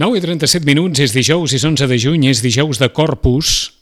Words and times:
9 0.00 0.16
i 0.16 0.20
37 0.24 0.64
minuts, 0.64 0.96
és 1.04 1.12
dijous, 1.12 1.52
és 1.52 1.60
11 1.60 1.84
de 1.84 1.96
juny, 2.00 2.22
és 2.30 2.38
dijous 2.40 2.78
de 2.80 2.86
Corpus. 2.88 3.74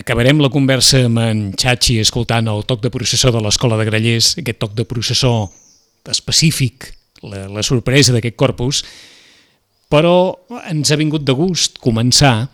Acabarem 0.00 0.38
la 0.40 0.48
conversa 0.48 1.02
amb 1.04 1.20
en 1.20 1.42
Xachi 1.60 1.98
escoltant 2.00 2.48
el 2.48 2.64
toc 2.64 2.80
de 2.80 2.88
processó 2.94 3.28
de 3.34 3.42
l'Escola 3.44 3.76
de 3.76 3.84
Grallers, 3.84 4.30
aquest 4.40 4.56
toc 4.62 4.72
de 4.72 4.86
processó 4.88 5.50
específic, 6.08 6.88
la, 7.20 7.42
la 7.52 7.66
sorpresa 7.68 8.14
d'aquest 8.16 8.38
Corpus, 8.40 8.80
però 9.92 10.14
ens 10.72 10.88
ha 10.88 10.96
vingut 10.96 11.28
de 11.28 11.36
gust 11.36 11.76
començar 11.84 12.48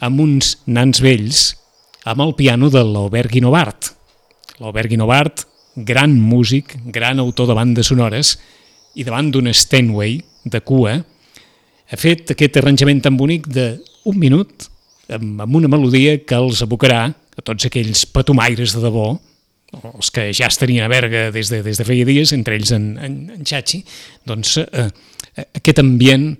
amb 0.00 0.24
uns 0.24 0.54
nans 0.64 1.04
vells 1.04 1.42
amb 2.08 2.24
el 2.24 2.32
piano 2.40 2.72
de 2.72 2.86
l'Albert 2.88 3.36
Guinovart. 3.36 3.92
L'Albert 4.64 4.96
Guinovart, 4.96 5.44
gran 5.76 6.16
músic, 6.16 6.72
gran 6.88 7.20
autor 7.20 7.52
de 7.52 7.60
bandes 7.60 7.92
sonores, 7.92 8.38
i 8.96 9.04
davant 9.04 9.28
d'un 9.28 9.52
Steinway 9.52 10.22
de 10.44 10.60
cua, 10.64 10.98
ha 11.90 11.98
fet 11.98 12.34
aquest 12.34 12.60
arranjament 12.60 13.02
tan 13.04 13.16
bonic 13.18 13.48
d'un 13.50 14.18
minut, 14.18 14.68
amb, 15.10 15.42
una 15.56 15.70
melodia 15.70 16.18
que 16.22 16.38
els 16.38 16.62
abocarà 16.62 17.08
a 17.10 17.44
tots 17.44 17.66
aquells 17.66 18.04
patomaires 18.14 18.76
de 18.76 18.84
debò, 18.84 19.12
els 19.94 20.10
que 20.10 20.30
ja 20.34 20.48
estarien 20.50 20.84
a 20.84 20.90
Berga 20.90 21.28
des 21.34 21.50
de, 21.50 21.60
des 21.62 21.78
de 21.78 21.86
feia 21.86 22.06
dies, 22.06 22.32
entre 22.34 22.56
ells 22.58 22.72
en, 22.74 22.92
en, 22.98 23.20
en 23.36 23.46
Xachi, 23.46 23.82
doncs 24.26 24.56
eh, 24.62 24.88
aquest 25.46 25.82
ambient 25.82 26.32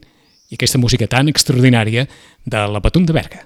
i 0.50 0.58
aquesta 0.58 0.80
música 0.82 1.06
tan 1.10 1.30
extraordinària 1.30 2.06
de 2.44 2.64
la 2.74 2.82
Patum 2.82 3.06
de 3.06 3.14
Berga. 3.14 3.44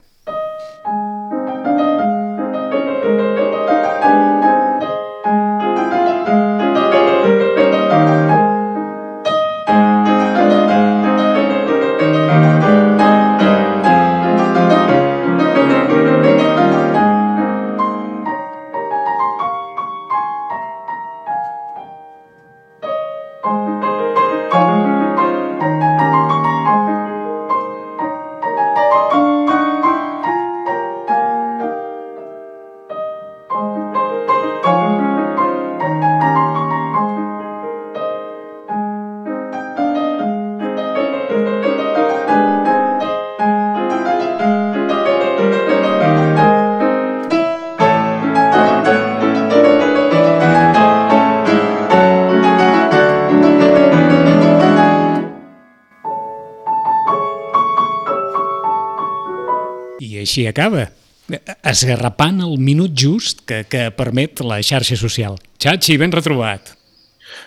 Així 60.34 60.48
acaba, 60.50 60.88
esgarrapant 61.62 62.40
el 62.44 62.56
minut 62.58 62.94
just 62.98 63.44
que, 63.46 63.62
que 63.70 63.90
permet 63.94 64.42
la 64.42 64.58
xarxa 64.62 64.98
social. 64.98 65.38
Xachi, 65.62 65.96
ben 66.00 66.12
retrobat. 66.12 66.74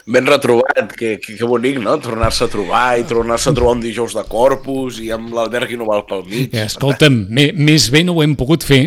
Ben 0.08 0.28
retrobat, 0.28 0.94
que, 0.96 1.18
que, 1.20 1.36
que 1.36 1.48
bonic, 1.48 1.82
no? 1.84 1.98
Tornar-se 2.04 2.48
a 2.48 2.52
trobar 2.52 2.98
i 3.00 3.04
tornar-se 3.08 3.52
a 3.52 3.56
trobar 3.56 3.76
un 3.76 3.84
dijous 3.84 4.16
de 4.16 4.24
Corpus 4.28 5.02
i 5.04 5.12
amb 5.16 5.36
l'Albert 5.36 5.68
Guinoval 5.70 6.06
pel 6.08 6.24
mig. 6.28 6.56
Escolta'm, 6.64 7.26
més 7.30 7.90
bé 7.92 8.06
no 8.08 8.16
ho 8.16 8.24
hem 8.24 8.38
pogut 8.40 8.64
fer. 8.68 8.86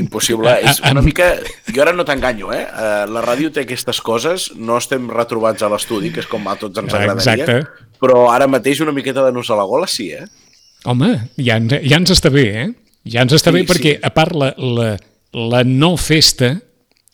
Impossible. 0.00 0.52
És 0.66 0.80
una 0.88 1.02
mica... 1.04 1.30
Jo 1.72 1.84
ara 1.84 1.94
no 1.96 2.04
t'enganyo, 2.08 2.52
eh? 2.52 2.62
eh? 2.64 3.06
La 3.12 3.24
ràdio 3.24 3.52
té 3.54 3.64
aquestes 3.64 4.00
coses, 4.04 4.50
no 4.56 4.76
estem 4.80 5.08
retrobats 5.12 5.64
a 5.64 5.72
l'estudi, 5.72 6.12
que 6.12 6.24
és 6.24 6.28
com 6.28 6.48
a 6.48 6.56
tots 6.60 6.80
ens 6.80 6.96
agradaria, 6.96 7.44
Exacte. 7.44 7.88
però 8.00 8.28
ara 8.32 8.48
mateix 8.50 8.80
una 8.84 8.94
miqueta 8.96 9.24
de 9.24 9.32
nus 9.36 9.52
a 9.52 9.58
la 9.58 9.66
gola 9.68 9.88
sí, 9.88 10.10
eh? 10.16 10.24
Home, 10.88 11.12
ja, 11.36 11.58
ja 11.60 11.98
ens 12.00 12.12
està 12.12 12.32
bé, 12.32 12.46
eh? 12.62 12.68
Ja 13.08 13.24
ens 13.24 13.32
està 13.36 13.52
sí, 13.52 13.60
bé 13.60 13.64
perquè, 13.68 13.94
sí. 13.96 14.02
a 14.04 14.10
part, 14.12 14.36
la, 14.36 14.50
la, 14.58 14.90
la 15.32 15.62
no 15.64 15.94
festa 16.00 16.54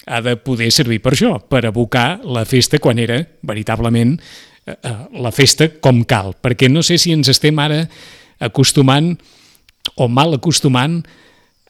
ha 0.07 0.21
de 0.23 0.37
poder 0.39 0.71
servir 0.75 1.01
per 1.03 1.13
això, 1.15 1.37
per 1.43 1.65
abocar 1.67 2.23
la 2.25 2.45
festa 2.47 2.79
quan 2.83 2.99
era, 3.03 3.19
veritablement, 3.47 4.15
eh, 4.67 4.75
eh, 4.75 4.97
la 5.23 5.33
festa 5.35 5.69
com 5.83 6.05
cal. 6.07 6.35
Perquè 6.43 6.71
no 6.71 6.83
sé 6.87 6.99
si 7.03 7.15
ens 7.15 7.31
estem 7.33 7.59
ara 7.63 7.85
acostumant 8.43 9.15
o 9.97 10.09
mal 10.09 10.35
acostumant 10.35 11.01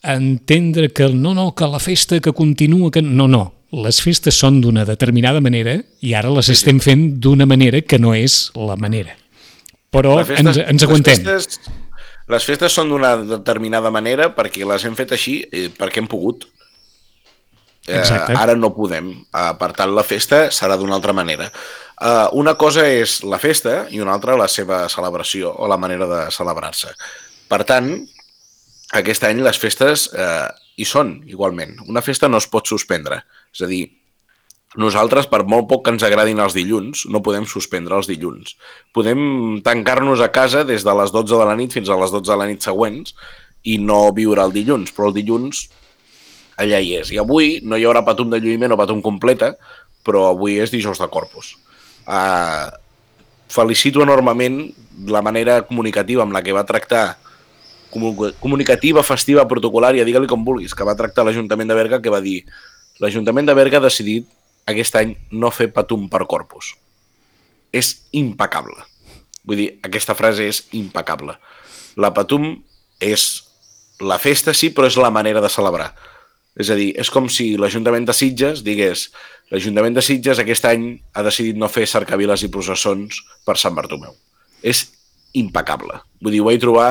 a 0.03 0.15
entendre 0.15 0.91
que 0.93 1.09
no, 1.13 1.35
no, 1.35 1.53
que 1.55 1.69
la 1.69 1.81
festa 1.81 2.21
que 2.21 2.33
continua... 2.33 2.91
Que... 2.93 3.03
No, 3.03 3.27
no, 3.29 3.43
les 3.77 3.99
festes 4.05 4.37
són 4.39 4.61
d'una 4.63 4.85
determinada 4.87 5.41
manera 5.43 5.77
i 6.05 6.15
ara 6.15 6.31
les 6.33 6.49
sí, 6.49 6.55
estem 6.55 6.79
fent 6.81 7.09
d'una 7.21 7.49
manera 7.49 7.81
que 7.83 7.99
no 7.99 8.15
és 8.15 8.47
la 8.55 8.77
manera. 8.79 9.17
Però 9.93 10.19
festa, 10.21 10.43
ens, 10.45 10.61
ens 10.63 10.87
aguantem. 10.87 11.25
Les 11.25 11.49
festes, 11.49 11.75
les 12.33 12.47
festes 12.49 12.75
són 12.75 12.91
d'una 12.91 13.15
determinada 13.23 13.93
manera 13.95 14.31
perquè 14.35 14.67
les 14.67 14.85
hem 14.85 14.97
fet 14.99 15.15
així 15.15 15.41
eh, 15.51 15.69
perquè 15.75 16.03
hem 16.03 16.11
pogut. 16.11 16.49
Eh, 17.87 18.03
ara 18.35 18.57
no 18.59 18.73
podem. 18.75 19.13
Uh, 19.31 19.53
per 19.61 19.71
tant, 19.79 19.93
la 19.95 20.03
festa 20.03 20.49
serà 20.51 20.75
d'una 20.75 20.97
altra 20.99 21.15
manera. 21.15 21.47
Uh, 21.97 22.27
una 22.35 22.57
cosa 22.59 22.83
és 22.91 23.21
la 23.23 23.39
festa 23.39 23.85
i 23.95 24.03
una 24.03 24.17
altra 24.17 24.35
la 24.37 24.49
seva 24.51 24.83
celebració 24.91 25.53
o 25.55 25.69
la 25.71 25.79
manera 25.79 26.09
de 26.11 26.25
celebrar-se. 26.35 26.91
Per 27.47 27.63
tant, 27.63 27.93
aquest 28.95 29.25
any 29.27 29.43
les 29.43 29.59
festes 29.59 30.07
eh, 30.15 30.49
hi 30.77 30.87
són 30.87 31.17
igualment. 31.27 31.77
Una 31.91 32.03
festa 32.05 32.29
no 32.29 32.39
es 32.43 32.47
pot 32.51 32.69
suspendre. 32.71 33.23
És 33.55 33.63
a 33.65 33.71
dir, 33.71 33.85
nosaltres, 34.75 35.29
per 35.31 35.45
molt 35.47 35.69
poc 35.71 35.85
que 35.87 35.95
ens 35.95 36.05
agradin 36.05 36.41
els 36.43 36.57
dilluns, 36.57 37.07
no 37.13 37.23
podem 37.23 37.47
suspendre 37.47 37.95
els 37.97 38.09
dilluns. 38.11 38.57
Podem 38.97 39.61
tancar-nos 39.65 40.21
a 40.21 40.33
casa 40.35 40.65
des 40.67 40.85
de 40.85 40.95
les 40.99 41.15
12 41.15 41.39
de 41.39 41.47
la 41.47 41.57
nit 41.57 41.73
fins 41.73 41.89
a 41.89 41.99
les 42.01 42.11
12 42.11 42.27
de 42.33 42.39
la 42.41 42.49
nit 42.51 42.67
següents 42.67 43.15
i 43.63 43.79
no 43.79 44.11
viure 44.17 44.43
el 44.43 44.55
dilluns, 44.55 44.93
però 44.95 45.11
el 45.11 45.17
dilluns 45.17 45.69
allà 46.59 46.81
hi 46.83 46.97
és. 46.99 47.13
I 47.15 47.21
avui 47.23 47.61
no 47.63 47.79
hi 47.79 47.87
haurà 47.87 48.03
patum 48.05 48.33
de 48.33 48.41
lluïment 48.43 48.75
o 48.75 48.81
patum 48.81 49.03
completa, 49.05 49.55
però 50.07 50.27
avui 50.33 50.59
és 50.63 50.75
dijous 50.75 50.99
de 50.99 51.09
Corpus. 51.13 51.55
Uh, 52.07 52.71
felicito 53.51 54.03
enormement 54.03 54.61
la 55.11 55.23
manera 55.23 55.61
comunicativa 55.67 56.23
amb 56.23 56.35
la 56.35 56.43
que 56.43 56.55
va 56.55 56.67
tractar 56.67 57.17
comunicativa, 58.41 59.03
festiva, 59.07 59.47
protocolària, 59.49 60.05
digue-li 60.05 60.29
com 60.29 60.43
vulguis, 60.45 60.75
que 60.75 60.85
va 60.85 60.97
tractar 60.99 61.25
l'Ajuntament 61.25 61.71
de 61.71 61.77
Berga, 61.79 62.01
que 62.03 62.13
va 62.13 62.21
dir 62.21 62.43
l'Ajuntament 63.01 63.47
de 63.49 63.55
Berga 63.57 63.79
ha 63.79 63.87
decidit 63.87 64.27
aquest 64.67 64.99
any 64.99 65.15
no 65.33 65.53
fer 65.55 65.71
patum 65.75 66.09
per 66.13 66.25
corpus. 66.27 66.75
És 67.73 67.95
impecable. 68.17 68.83
Vull 69.47 69.63
dir, 69.63 69.69
aquesta 69.87 70.17
frase 70.19 70.49
és 70.51 70.65
impecable. 70.75 71.37
La 71.97 72.13
patum 72.15 72.51
és 73.01 73.27
la 74.01 74.19
festa, 74.21 74.55
sí, 74.55 74.73
però 74.75 74.91
és 74.91 74.99
la 75.01 75.13
manera 75.15 75.41
de 75.41 75.51
celebrar. 75.53 75.93
És 76.57 76.71
a 76.73 76.77
dir, 76.79 76.91
és 76.99 77.11
com 77.13 77.29
si 77.29 77.55
l'Ajuntament 77.61 78.07
de 78.09 78.15
Sitges 78.17 78.63
digués 78.65 79.11
l'Ajuntament 79.53 79.95
de 79.95 80.03
Sitges 80.03 80.41
aquest 80.43 80.65
any 80.67 80.89
ha 81.15 81.23
decidit 81.23 81.59
no 81.61 81.69
fer 81.71 81.85
cercaviles 81.87 82.43
i 82.43 82.51
processons 82.53 83.21
per 83.47 83.59
Sant 83.61 83.77
Bartomeu. 83.77 84.17
És 84.65 84.87
impecable. 85.37 86.01
Vull 86.25 86.35
dir, 86.35 86.43
ho 86.43 86.49
vaig 86.49 86.61
trobar 86.63 86.89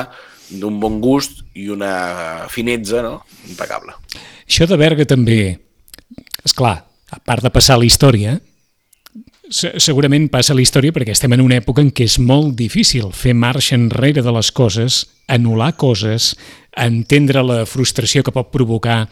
d'un 0.48 0.78
bon 0.80 1.00
gust 1.02 1.42
i 1.58 1.66
una 1.74 2.46
finetza, 2.52 3.02
no? 3.02 3.18
Impecable. 3.50 3.96
Això 4.46 4.68
de 4.70 4.78
Berga 4.78 5.04
també, 5.08 5.40
és 6.46 6.54
clar, 6.54 6.78
a 7.12 7.20
part 7.20 7.44
de 7.44 7.52
passar 7.54 7.78
la 7.78 7.86
història, 7.86 8.36
segurament 9.50 10.26
passa 10.32 10.54
la 10.56 10.62
història 10.64 10.92
perquè 10.94 11.14
estem 11.14 11.32
en 11.36 11.44
una 11.44 11.58
època 11.60 11.82
en 11.84 11.92
què 11.94 12.06
és 12.08 12.18
molt 12.18 12.56
difícil 12.58 13.12
fer 13.14 13.34
marxa 13.34 13.76
enrere 13.78 14.24
de 14.24 14.32
les 14.34 14.50
coses, 14.50 15.04
anul·lar 15.30 15.76
coses, 15.78 16.34
entendre 16.76 17.44
la 17.46 17.62
frustració 17.66 18.24
que 18.26 18.34
pot 18.34 18.50
provocar 18.52 19.04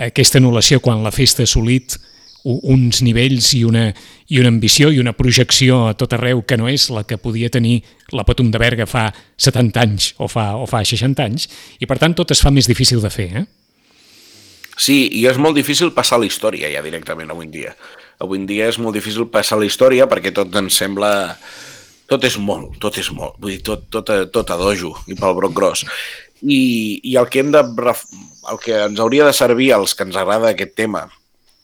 aquesta 0.00 0.38
anul·lació 0.40 0.80
quan 0.84 1.02
la 1.04 1.12
festa 1.14 1.42
ha 1.42 1.48
assolit 1.48 1.96
uns 2.44 3.02
nivells 3.04 3.50
i 3.56 3.64
una, 3.68 3.90
i 4.28 4.40
una 4.40 4.48
ambició 4.48 4.88
i 4.90 5.00
una 5.00 5.12
projecció 5.12 5.82
a 5.90 5.96
tot 5.98 6.14
arreu 6.16 6.40
que 6.42 6.56
no 6.56 6.70
és 6.72 6.88
la 6.92 7.04
que 7.04 7.20
podia 7.20 7.50
tenir 7.52 7.82
la 8.16 8.24
Patum 8.24 8.50
de 8.50 8.60
Berga 8.60 8.86
fa 8.88 9.10
70 9.36 9.80
anys 9.80 10.14
o 10.18 10.28
fa, 10.28 10.54
o 10.56 10.64
fa 10.68 10.80
60 10.84 11.24
anys, 11.24 11.48
i 11.80 11.88
per 11.88 11.98
tant 12.00 12.16
tot 12.16 12.32
es 12.32 12.40
fa 12.40 12.52
més 12.52 12.68
difícil 12.68 13.02
de 13.04 13.12
fer, 13.12 13.28
eh? 13.42 13.44
Sí, 14.80 15.02
i 15.12 15.26
és 15.28 15.36
molt 15.36 15.58
difícil 15.58 15.92
passar 15.92 16.20
la 16.20 16.28
història 16.28 16.70
ja 16.72 16.84
directament 16.84 17.32
avui 17.32 17.48
en 17.48 17.52
dia. 17.52 17.74
Avui 18.20 18.40
en 18.40 18.46
dia 18.48 18.68
és 18.70 18.78
molt 18.80 18.96
difícil 18.96 19.28
passar 19.32 19.58
la 19.60 19.68
història 19.68 20.08
perquè 20.08 20.32
tot 20.36 20.54
ens 20.60 20.80
sembla... 20.80 21.12
Tot 22.10 22.24
és 22.26 22.40
molt, 22.42 22.74
tot 22.82 22.96
és 22.98 23.06
molt. 23.14 23.36
Vull 23.38 23.52
dir, 23.54 23.60
tot, 23.62 23.84
tot, 23.92 24.08
tot 24.34 24.48
a 24.50 24.56
dojo 24.58 24.96
i 25.06 25.14
pel 25.14 25.36
broc 25.36 25.52
gros. 25.54 25.84
I, 26.42 26.98
i 27.06 27.14
el 27.20 27.28
que 27.30 27.44
hem 27.44 27.52
de... 27.54 27.62
El 28.50 28.58
que 28.64 28.80
ens 28.88 28.98
hauria 28.98 29.28
de 29.28 29.36
servir 29.36 29.70
als 29.76 29.94
que 29.94 30.08
ens 30.08 30.16
agrada 30.18 30.50
aquest 30.50 30.72
tema 30.80 31.04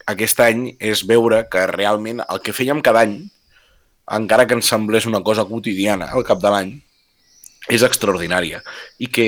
aquest 0.07 0.41
any 0.41 0.67
és 0.79 1.03
veure 1.07 1.43
que 1.51 1.67
realment 1.73 2.23
el 2.23 2.41
que 2.43 2.55
fèiem 2.55 2.83
cada 2.85 3.03
any 3.07 3.19
encara 4.17 4.47
que 4.47 4.55
ens 4.55 4.69
semblés 4.71 5.07
una 5.11 5.23
cosa 5.27 5.45
quotidiana 5.49 6.13
al 6.15 6.23
cap 6.27 6.39
de 6.39 6.53
l'any, 6.53 6.69
és 7.67 7.83
extraordinària 7.83 8.61
i 9.03 9.09
que 9.11 9.27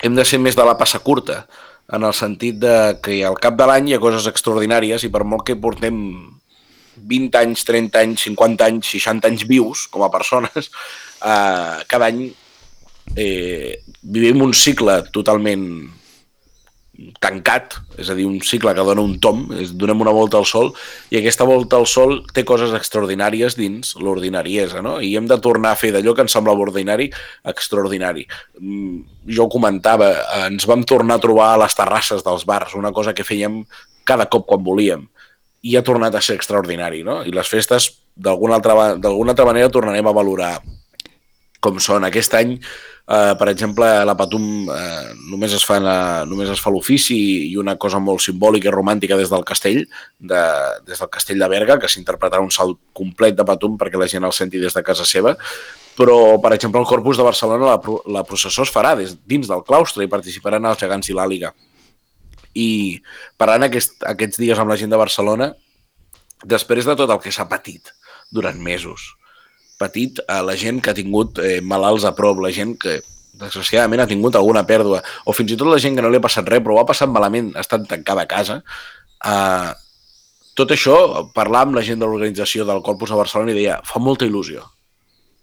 hem 0.00 0.14
de 0.16 0.24
ser 0.24 0.40
més 0.40 0.56
de 0.56 0.64
la 0.64 0.78
passa 0.80 1.02
curta 1.04 1.42
en 1.92 2.04
el 2.04 2.14
sentit 2.14 2.58
de 2.60 2.74
que 3.02 3.22
al 3.24 3.38
cap 3.40 3.56
de 3.56 3.66
l'any 3.68 3.88
hi 3.88 3.96
ha 3.96 4.02
coses 4.02 4.26
extraordinàries 4.28 5.06
i 5.06 5.12
per 5.12 5.24
molt 5.24 5.46
que 5.48 5.56
portem 5.56 5.96
20 6.98 7.38
anys, 7.40 7.64
30 7.64 8.02
anys, 8.02 8.26
50 8.28 8.66
anys, 8.66 8.90
60 8.92 9.30
anys 9.30 9.46
vius 9.48 9.86
com 9.92 10.04
a 10.04 10.10
persones, 10.12 10.68
eh, 11.22 11.76
cada 11.88 12.10
any 12.10 12.26
eh, 13.16 13.78
vivim 14.02 14.42
un 14.44 14.52
cicle 14.52 15.00
totalment 15.14 15.64
tancat, 17.22 17.76
és 18.00 18.08
a 18.10 18.14
dir, 18.18 18.24
un 18.26 18.40
cicle 18.42 18.72
que 18.74 18.84
dona 18.86 19.02
un 19.04 19.18
tom, 19.22 19.44
és, 19.54 19.70
donem 19.78 20.00
una 20.02 20.14
volta 20.14 20.38
al 20.40 20.46
Sol, 20.48 20.72
i 21.14 21.20
aquesta 21.20 21.46
volta 21.46 21.78
al 21.78 21.86
Sol 21.86 22.18
té 22.34 22.42
coses 22.46 22.74
extraordinàries 22.74 23.54
dins 23.58 23.94
l'ordinariesa, 24.02 24.82
no? 24.82 24.96
I 24.98 25.12
hem 25.18 25.28
de 25.30 25.38
tornar 25.42 25.74
a 25.74 25.78
fer 25.78 25.92
d'allò 25.94 26.14
que 26.16 26.26
ens 26.26 26.34
semblava 26.34 26.66
ordinari, 26.66 27.06
extraordinari. 27.52 28.26
Mm, 28.58 28.98
jo 29.30 29.46
ho 29.46 29.52
comentava, 29.52 30.10
ens 30.48 30.66
vam 30.66 30.82
tornar 30.82 31.20
a 31.20 31.22
trobar 31.22 31.52
a 31.52 31.62
les 31.62 31.78
terrasses 31.78 32.26
dels 32.26 32.46
bars, 32.48 32.74
una 32.78 32.92
cosa 32.92 33.14
que 33.14 33.26
fèiem 33.26 33.62
cada 34.08 34.26
cop 34.26 34.48
quan 34.48 34.66
volíem, 34.66 35.06
i 35.62 35.76
ha 35.76 35.86
tornat 35.86 36.14
a 36.14 36.22
ser 36.24 36.38
extraordinari, 36.38 37.04
no? 37.06 37.20
I 37.22 37.34
les 37.34 37.48
festes, 37.50 37.92
d'alguna 38.18 38.58
altra, 38.58 38.74
altra 38.98 39.46
manera, 39.46 39.70
tornarem 39.70 40.06
a 40.06 40.14
valorar 40.16 40.56
com 41.60 41.78
són. 41.82 42.06
Aquest 42.06 42.34
any 42.38 42.56
Uh, 43.08 43.32
per 43.40 43.46
exemple, 43.48 43.86
la 44.04 44.12
Patum 44.20 44.68
uh, 44.68 45.06
només 45.32 45.54
es 45.56 45.62
fa, 45.64 45.78
la, 45.80 46.26
només 46.28 46.50
es 46.52 46.60
fa 46.60 46.68
l'ofici 46.68 47.16
i 47.46 47.54
una 47.56 47.78
cosa 47.80 47.96
molt 48.04 48.20
simbòlica 48.20 48.68
i 48.68 48.74
romàntica 48.74 49.16
des 49.16 49.30
del 49.32 49.46
castell, 49.48 49.80
de, 50.20 50.42
des 50.84 51.00
del 51.00 51.08
castell 51.14 51.40
de 51.40 51.48
Berga, 51.48 51.78
que 51.80 51.88
s'interpretarà 51.88 52.44
un 52.44 52.52
salt 52.52 52.76
complet 52.92 53.38
de 53.38 53.46
Patum 53.48 53.78
perquè 53.80 53.96
la 53.96 54.10
gent 54.12 54.28
el 54.28 54.34
senti 54.36 54.60
des 54.60 54.76
de 54.76 54.82
casa 54.84 55.08
seva, 55.08 55.32
però, 55.96 56.36
per 56.44 56.52
exemple, 56.52 56.82
el 56.84 56.90
Corpus 56.90 57.16
de 57.16 57.24
Barcelona, 57.24 57.72
la, 57.72 57.96
la 58.18 58.26
processó 58.28 58.68
es 58.68 58.74
farà 58.74 58.92
des, 59.00 59.16
dins 59.24 59.48
del 59.48 59.64
claustre 59.64 60.04
i 60.04 60.12
participaran 60.12 60.68
els 60.68 60.84
gegants 60.84 61.08
i 61.08 61.16
l'àliga. 61.16 61.54
I 62.60 62.68
parlant 63.40 63.64
aquest, 63.70 63.96
aquests 64.04 64.36
dies 64.44 64.60
amb 64.60 64.68
la 64.68 64.76
gent 64.76 64.92
de 64.92 65.00
Barcelona, 65.00 65.54
després 66.44 66.84
de 66.84 66.94
tot 67.00 67.08
el 67.08 67.24
que 67.24 67.32
s'ha 67.32 67.48
patit 67.48 67.88
durant 68.30 68.60
mesos, 68.60 69.14
patit 69.78 70.20
a 70.28 70.40
la 70.42 70.56
gent 70.58 70.82
que 70.82 70.92
ha 70.92 70.96
tingut 70.98 71.38
eh, 71.38 71.58
malalts 71.62 72.06
a 72.08 72.14
prop, 72.16 72.40
la 72.42 72.52
gent 72.54 72.74
que 72.82 72.98
desgraciadament 73.38 74.02
ha 74.02 74.08
tingut 74.10 74.36
alguna 74.36 74.64
pèrdua, 74.66 75.02
o 75.24 75.34
fins 75.36 75.54
i 75.54 75.58
tot 75.58 75.70
la 75.70 75.78
gent 75.82 75.96
que 75.96 76.04
no 76.04 76.10
li 76.10 76.18
ha 76.18 76.24
passat 76.24 76.48
res, 76.50 76.62
però 76.64 76.76
ho 76.76 76.80
ha 76.82 76.88
passat 76.88 77.10
malament, 77.12 77.52
estan 77.60 77.86
tancada 77.86 78.26
a 78.26 78.30
casa. 78.30 78.58
Eh, 79.24 79.70
tot 80.58 80.74
això, 80.74 80.96
parlar 81.36 81.68
amb 81.68 81.78
la 81.78 81.84
gent 81.86 82.02
de 82.02 82.08
l'organització 82.08 82.66
del 82.66 82.82
Corpus 82.82 83.14
de 83.14 83.20
Barcelona 83.20 83.54
i 83.54 83.58
deia, 83.60 83.78
fa 83.86 84.02
molta 84.02 84.26
il·lusió. 84.26 84.64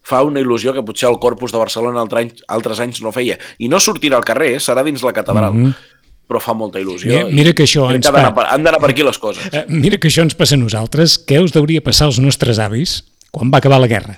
Fa 0.06 0.22
una 0.28 0.44
il·lusió 0.44 0.76
que 0.76 0.84
potser 0.86 1.08
el 1.10 1.18
Corpus 1.24 1.56
de 1.56 1.62
Barcelona 1.62 2.04
altres 2.04 2.26
anys, 2.26 2.44
altres 2.52 2.81
anys 2.84 3.00
no 3.02 3.16
feia. 3.16 3.40
I 3.58 3.72
no 3.72 3.80
sortirà 3.81 4.20
al 4.20 4.28
carrer, 4.28 4.58
serà 4.62 4.84
dins 4.86 5.02
la 5.02 5.16
catedral. 5.16 5.54
Mm 5.54 5.68
-hmm 5.68 5.92
però 6.26 6.42
fa 6.42 6.56
molta 6.58 6.80
il·lusió. 6.81 7.12
Mira, 7.12 7.30
mira 7.30 7.54
que 7.54 7.64
això 7.68 7.86
ens 7.94 8.10
pa... 8.10 8.48
Han 8.50 8.64
d'anar 8.66 8.80
per 8.81 8.90
aquí 8.90 9.04
les 9.06 9.18
coses. 9.22 9.46
Eh, 9.54 9.66
mira 9.70 10.00
que 10.02 10.10
això 10.10 10.26
ens 10.26 10.34
passa 10.34 10.56
a 10.56 10.58
nosaltres. 10.58 11.20
Què 11.22 11.38
us 11.38 11.56
hauria 11.56 11.84
passar 11.86 12.08
als 12.10 12.18
nostres 12.18 12.58
avis 12.58 13.04
quan 13.30 13.52
va 13.54 13.62
acabar 13.62 13.80
la 13.80 13.88
guerra? 13.92 14.18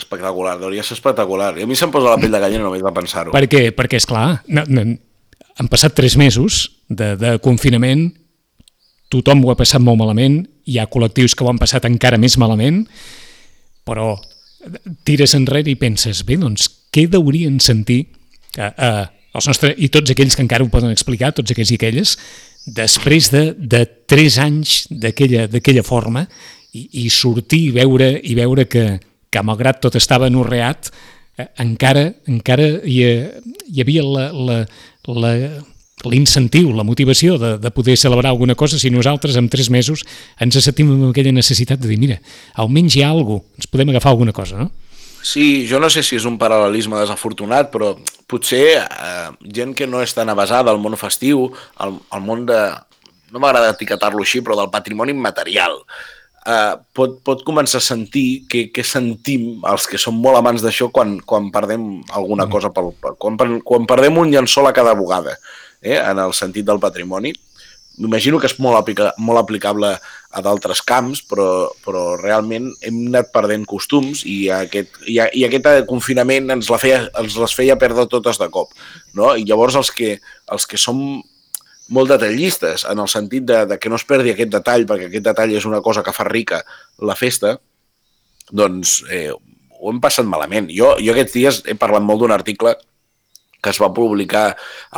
Espectacular, 0.00 0.56
hauria 0.62 0.84
ser 0.86 0.96
espectacular. 0.96 1.52
I 1.58 1.66
a 1.66 1.68
mi 1.68 1.76
se'm 1.78 1.92
posa 1.94 2.14
la 2.14 2.20
pell 2.20 2.34
de 2.34 2.40
gallina 2.42 2.64
només 2.66 2.84
de 2.84 2.94
pensar-ho. 2.94 3.34
Per 3.34 3.44
què? 3.50 3.68
Perquè, 3.76 4.00
és 4.00 4.08
clar, 4.08 4.40
no, 4.48 4.64
no, 4.72 4.86
han 5.58 5.70
passat 5.70 5.96
tres 5.98 6.16
mesos 6.16 6.64
de, 6.88 7.14
de 7.18 7.36
confinament, 7.44 8.08
tothom 9.12 9.44
ho 9.44 9.52
ha 9.52 9.58
passat 9.58 9.82
molt 9.82 10.00
malament, 10.00 10.42
hi 10.68 10.78
ha 10.78 10.88
col·lectius 10.90 11.34
que 11.34 11.44
ho 11.44 11.50
han 11.50 11.60
passat 11.60 11.88
encara 11.88 12.20
més 12.20 12.36
malament, 12.40 12.84
però 13.88 14.12
tires 15.08 15.34
enrere 15.36 15.72
i 15.72 15.78
penses, 15.80 16.22
bé, 16.28 16.36
doncs, 16.40 16.68
què 16.92 17.06
deurien 17.10 17.58
sentir 17.62 18.04
que, 18.54 18.68
eh, 18.68 19.06
els 19.34 19.48
nostres, 19.48 19.74
i 19.76 19.88
tots 19.92 20.12
aquells 20.12 20.36
que 20.36 20.44
encara 20.44 20.64
ho 20.64 20.70
poden 20.72 20.92
explicar, 20.92 21.32
tots 21.36 21.52
aquells 21.52 21.72
i 21.72 21.78
aquelles, 21.78 22.14
després 22.66 23.30
de, 23.32 23.42
de 23.56 23.84
tres 24.10 24.38
anys 24.42 24.82
d'aquella 24.90 25.84
forma 25.86 26.26
i, 26.72 27.04
i 27.04 27.08
sortir 27.12 27.68
i 27.68 27.74
veure, 27.76 28.10
i 28.22 28.34
veure 28.36 28.66
que, 28.68 28.98
que 29.30 29.42
malgrat 29.44 29.80
tot 29.84 29.96
estava 29.98 30.28
enorreat, 30.30 30.90
eh, 31.38 31.48
encara, 31.64 32.08
encara 32.28 32.68
hi, 32.84 33.02
hi 33.68 33.82
havia 33.84 34.04
la, 34.04 34.28
la, 34.32 34.58
la, 35.08 35.32
l'incentiu, 36.06 36.72
la 36.76 36.86
motivació 36.86 37.38
de, 37.38 37.56
de 37.58 37.70
poder 37.74 37.96
celebrar 37.98 38.30
alguna 38.30 38.54
cosa 38.54 38.78
si 38.78 38.90
nosaltres 38.90 39.36
en 39.36 39.48
tres 39.48 39.70
mesos 39.70 40.04
ens 40.38 40.58
sentim 40.62 40.92
amb 40.94 41.08
aquella 41.10 41.32
necessitat 41.34 41.80
de 41.82 41.90
dir, 41.90 41.98
mira, 41.98 42.18
almenys 42.54 42.96
hi 42.96 43.02
ha 43.02 43.10
alguna 43.14 43.40
cosa, 43.40 43.62
ens 43.62 43.72
podem 43.72 43.94
agafar 43.94 44.14
alguna 44.14 44.36
cosa, 44.36 44.58
no? 44.64 44.70
Sí, 45.22 45.66
jo 45.66 45.80
no 45.82 45.90
sé 45.90 46.04
si 46.06 46.14
és 46.16 46.24
un 46.28 46.36
paral·lelisme 46.38 47.00
desafortunat, 47.00 47.72
però 47.72 47.96
potser 48.30 48.78
eh, 48.78 49.30
gent 49.54 49.74
que 49.74 49.88
no 49.90 50.02
és 50.04 50.14
tan 50.14 50.30
avasada 50.30 50.70
al 50.70 50.78
món 50.78 50.94
festiu, 50.96 51.48
al, 51.76 51.98
al 52.14 52.22
món 52.22 52.46
de... 52.46 52.60
no 53.34 53.42
m'agrada 53.42 53.74
etiquetar-lo 53.74 54.22
així, 54.22 54.40
però 54.40 54.56
del 54.56 54.70
patrimoni 54.72 55.12
immaterial, 55.12 55.82
eh, 56.46 56.74
pot, 56.94 57.18
pot 57.26 57.42
començar 57.46 57.80
a 57.80 57.84
sentir 57.84 58.44
què, 58.50 58.68
què 58.74 58.84
sentim 58.86 59.64
els 59.68 59.88
que 59.90 60.00
som 60.00 60.16
molt 60.18 60.40
amants 60.40 60.64
d'això 60.64 60.90
quan, 60.94 61.18
quan 61.20 61.50
perdem 61.54 61.88
alguna 62.12 62.46
mm. 62.46 62.52
cosa, 62.52 62.72
pel, 62.74 62.92
quan, 63.18 63.58
quan 63.64 63.88
perdem 63.88 64.18
un 64.20 64.32
llençol 64.32 64.68
a 64.68 64.74
cada 64.76 64.94
bugada, 64.98 65.38
eh, 65.82 65.98
en 65.98 66.22
el 66.22 66.34
sentit 66.36 66.66
del 66.66 66.82
patrimoni. 66.82 67.34
M'imagino 67.98 68.38
que 68.38 68.46
és 68.46 68.54
molt, 68.62 68.78
aplica, 68.78 69.10
molt 69.18 69.40
aplicable 69.40 69.96
a 69.98 70.42
d'altres 70.44 70.84
camps, 70.86 71.24
però, 71.26 71.48
però 71.82 72.02
realment 72.20 72.68
hem 72.86 73.00
anat 73.08 73.32
perdent 73.34 73.64
costums 73.66 74.22
i 74.28 74.44
aquest, 74.54 75.00
i, 75.08 75.16
i 75.18 75.42
aquest 75.46 75.66
confinament 75.90 76.52
ens, 76.54 76.68
la 76.70 76.78
feia, 76.78 77.00
ens 77.18 77.34
les 77.40 77.56
feia 77.58 77.78
perdre 77.80 78.06
totes 78.06 78.38
de 78.38 78.46
cop. 78.54 78.70
No? 79.18 79.32
I 79.34 79.42
llavors 79.48 79.80
els 79.80 79.90
que, 79.90 80.14
els 80.54 80.68
que 80.68 80.78
som 80.78 81.00
molt 81.94 82.12
detallistes, 82.12 82.84
en 82.88 83.00
el 83.00 83.08
sentit 83.08 83.46
de, 83.48 83.64
de 83.70 83.78
que 83.80 83.88
no 83.88 83.96
es 83.96 84.06
perdi 84.08 84.34
aquest 84.34 84.52
detall, 84.52 84.86
perquè 84.88 85.08
aquest 85.08 85.24
detall 85.30 85.54
és 85.56 85.66
una 85.68 85.80
cosa 85.84 86.04
que 86.04 86.14
fa 86.16 86.26
rica 86.28 86.62
la 87.00 87.16
festa, 87.18 87.56
doncs 88.50 89.02
eh, 89.12 89.30
ho 89.32 89.92
hem 89.92 90.00
passat 90.02 90.28
malament. 90.28 90.68
Jo, 90.74 90.94
jo 91.00 91.14
aquests 91.14 91.34
dies 91.36 91.62
he 91.66 91.76
parlat 91.78 92.04
molt 92.04 92.24
d'un 92.24 92.34
article 92.34 92.74
que 93.58 93.72
es 93.74 93.80
va 93.82 93.90
publicar 93.90 94.52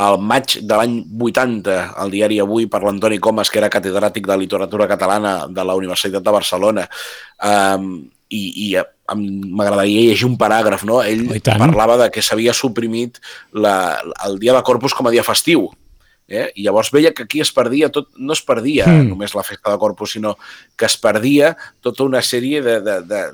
al 0.05 0.19
maig 0.21 0.59
de 0.61 0.77
l'any 0.77 0.99
80 1.17 1.77
al 1.97 2.11
diari 2.13 2.37
Avui 2.43 2.67
per 2.69 2.83
l'Antoni 2.83 3.17
Comas, 3.17 3.49
que 3.49 3.57
era 3.57 3.71
catedràtic 3.73 4.27
de 4.29 4.37
literatura 4.37 4.87
catalana 4.87 5.47
de 5.49 5.65
la 5.65 5.75
Universitat 5.79 6.21
de 6.21 6.33
Barcelona, 6.35 6.85
um, 7.41 7.95
i, 8.29 8.41
i 8.67 8.67
m'agradaria 9.11 10.05
llegir 10.11 10.29
un 10.29 10.37
paràgraf, 10.39 10.85
no? 10.87 11.01
Ell 11.01 11.25
parlava 11.41 11.97
de 12.03 12.11
que 12.13 12.23
s'havia 12.23 12.53
suprimit 12.55 13.17
la, 13.51 13.97
el 14.27 14.37
dia 14.39 14.53
de 14.55 14.61
Corpus 14.67 14.93
com 14.95 15.09
a 15.09 15.13
dia 15.13 15.25
festiu, 15.25 15.67
Eh? 16.31 16.45
I 16.55 16.63
llavors 16.63 16.91
veia 16.95 17.11
que 17.11 17.25
aquí 17.27 17.41
es 17.43 17.51
perdia 17.51 17.89
tot, 17.91 18.07
no 18.15 18.31
es 18.31 18.41
perdia 18.47 18.87
mm. 18.87 19.09
només 19.11 19.35
la 19.35 19.43
festa 19.43 19.73
de 19.73 19.79
Corpus, 19.81 20.15
sinó 20.15 20.37
que 20.79 20.87
es 20.87 20.95
perdia 21.01 21.51
tota 21.83 22.07
una 22.07 22.21
sèrie 22.23 22.61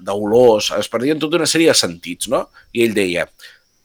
d'olors, 0.01 0.72
es 0.80 0.89
perdien 0.89 1.22
tota 1.22 1.38
una 1.38 1.50
sèrie 1.50 1.70
de 1.70 1.77
sentits, 1.77 2.32
no? 2.34 2.48
I 2.74 2.88
ell 2.88 2.96
deia, 2.98 3.27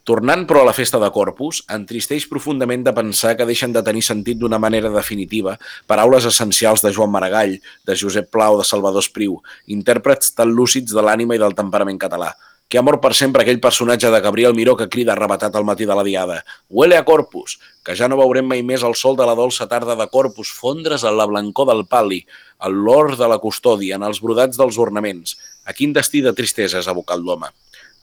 tornant 0.08 0.46
però 0.48 0.62
a 0.62 0.68
la 0.70 0.74
festa 0.76 0.98
de 1.02 1.10
Corpus, 1.12 1.60
entristeix 1.76 2.24
profundament 2.30 2.86
de 2.86 2.94
pensar 2.96 3.34
que 3.36 3.46
deixen 3.46 3.74
de 3.76 3.82
tenir 3.84 4.02
sentit 4.06 4.40
d'una 4.40 4.58
manera 4.62 4.90
definitiva 4.94 5.58
paraules 5.86 6.26
essencials 6.32 6.82
de 6.82 6.94
Joan 6.96 7.12
Maragall, 7.12 7.58
de 7.86 7.98
Josep 7.98 8.32
Plau, 8.32 8.56
de 8.58 8.64
Salvador 8.64 9.04
Espriu, 9.04 9.36
intèrprets 9.76 10.32
tan 10.38 10.56
lúcids 10.56 10.96
de 10.96 11.04
l'ànima 11.04 11.36
i 11.36 11.42
del 11.42 11.58
temperament 11.58 12.00
català 12.00 12.32
que 12.68 12.78
ha 12.80 12.82
mort 12.82 13.02
per 13.02 13.12
sempre 13.12 13.42
aquell 13.44 13.60
personatge 13.60 14.08
de 14.10 14.20
Gabriel 14.24 14.54
Miró 14.56 14.76
que 14.76 14.88
crida 14.88 15.12
arrebatat 15.12 15.56
al 15.56 15.66
matí 15.68 15.84
de 15.84 15.94
la 15.94 16.04
diada. 16.06 16.38
Huele 16.68 16.96
a 16.96 17.04
Corpus, 17.04 17.58
que 17.84 17.96
ja 17.98 18.08
no 18.08 18.16
veurem 18.16 18.48
mai 18.48 18.62
més 18.64 18.84
el 18.86 18.96
sol 18.96 19.18
de 19.18 19.26
la 19.28 19.36
dolça 19.36 19.68
tarda 19.68 19.96
de 19.98 20.06
Corpus 20.08 20.52
fondre's 20.56 21.04
en 21.04 21.18
la 21.18 21.26
blancor 21.28 21.68
del 21.68 21.84
pali, 21.84 22.22
en 22.64 22.78
l'or 22.86 23.16
de 23.18 23.28
la 23.28 23.38
custòdia, 23.42 23.98
en 23.98 24.06
els 24.08 24.22
brodats 24.24 24.56
dels 24.56 24.78
ornaments. 24.80 25.36
A 25.68 25.76
quin 25.76 25.92
destí 25.92 26.22
de 26.24 26.32
tristesa 26.32 26.80
és 26.80 26.88
abocat 26.88 27.20
l'home? 27.20 27.52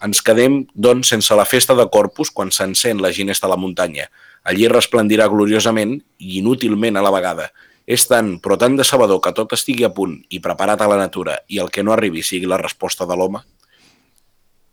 Ens 0.05 0.21
quedem, 0.23 0.61
doncs, 0.75 1.09
sense 1.11 1.35
la 1.35 1.47
festa 1.49 1.75
de 1.75 1.89
Corpus 1.91 2.31
quan 2.31 2.53
s'encén 2.55 3.01
la 3.01 3.11
ginesta 3.11 3.49
a 3.49 3.51
la 3.51 3.59
muntanya. 3.59 4.07
Allí 4.47 4.69
resplendirà 4.71 5.27
gloriosament 5.27 5.97
i 6.19 6.37
inútilment 6.39 6.95
a 6.95 7.03
la 7.03 7.11
vegada. 7.11 7.49
És 7.89 8.05
tant, 8.07 8.35
però 8.37 8.55
tan 8.61 8.77
decebedor 8.77 9.19
que 9.25 9.33
tot 9.33 9.55
estigui 9.57 9.87
a 9.87 9.89
punt 9.89 10.19
i 10.29 10.39
preparat 10.39 10.85
a 10.85 10.87
la 10.91 10.99
natura 11.01 11.39
i 11.49 11.57
el 11.57 11.71
que 11.73 11.83
no 11.83 11.95
arribi 11.95 12.21
sigui 12.23 12.45
la 12.45 12.61
resposta 12.61 13.09
de 13.09 13.17
l'home? 13.17 13.41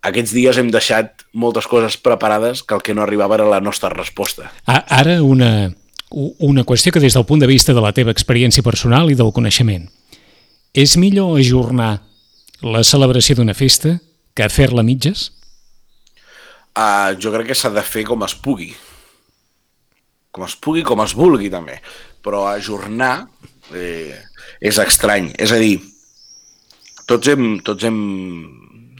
Aquests 0.06 0.34
dies 0.34 0.58
hem 0.60 0.70
deixat 0.70 1.24
moltes 1.34 1.66
coses 1.66 1.96
preparades 1.98 2.62
que 2.62 2.76
el 2.76 2.82
que 2.84 2.94
no 2.94 3.02
arribava 3.02 3.38
era 3.38 3.48
la 3.50 3.60
nostra 3.60 3.90
resposta. 3.90 4.50
Ara 4.66 5.18
una, 5.24 5.70
una 6.10 6.64
qüestió 6.64 6.92
que 6.94 7.02
des 7.02 7.16
del 7.16 7.26
punt 7.26 7.42
de 7.42 7.50
vista 7.50 7.74
de 7.74 7.82
la 7.82 7.94
teva 7.96 8.14
experiència 8.14 8.64
personal 8.66 9.10
i 9.10 9.18
del 9.18 9.32
coneixement. 9.34 9.88
És 10.76 10.96
millor 11.00 11.38
ajornar 11.40 11.96
la 12.62 12.82
celebració 12.84 13.36
d'una 13.38 13.56
festa 13.56 13.96
que 14.36 14.48
fer-la 14.52 14.84
mitges? 14.86 15.30
Uh, 16.76 17.16
jo 17.16 17.32
crec 17.32 17.50
que 17.50 17.56
s'ha 17.56 17.72
de 17.72 17.82
fer 17.82 18.04
com 18.04 18.22
es 18.26 18.36
pugui. 18.36 18.70
Com 20.30 20.44
es 20.44 20.56
pugui, 20.60 20.84
com 20.84 21.00
es 21.00 21.16
vulgui 21.16 21.48
també. 21.50 21.78
Però 22.20 22.44
ajornar 22.50 23.26
eh, 23.72 24.12
és 24.60 24.78
estrany. 24.82 25.30
És 25.40 25.54
a 25.56 25.60
dir, 25.62 25.78
tots 27.08 27.32
hem, 27.32 27.46
tots 27.64 27.86
hem 27.88 27.96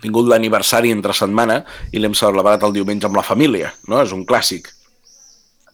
tingut 0.06 0.30
l'aniversari 0.30 0.92
entre 0.94 1.14
setmana 1.16 1.60
i 1.92 2.00
l'hem 2.00 2.14
celebrat 2.16 2.64
el 2.66 2.74
diumenge 2.76 3.08
amb 3.08 3.18
la 3.18 3.26
família, 3.26 3.72
no? 3.90 4.00
És 4.02 4.14
un 4.14 4.24
clàssic. 4.28 4.70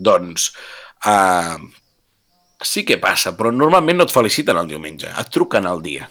Doncs, 0.03 0.49
uh, 1.07 1.61
sí 2.65 2.87
que 2.89 2.99
passa, 3.03 3.37
però 3.39 3.53
normalment 3.55 4.01
no 4.01 4.09
et 4.09 4.15
feliciten 4.15 4.59
el 4.59 4.71
diumenge, 4.71 5.11
et 5.13 5.33
truquen 5.35 5.69
el 5.69 5.83
dia. 5.85 6.09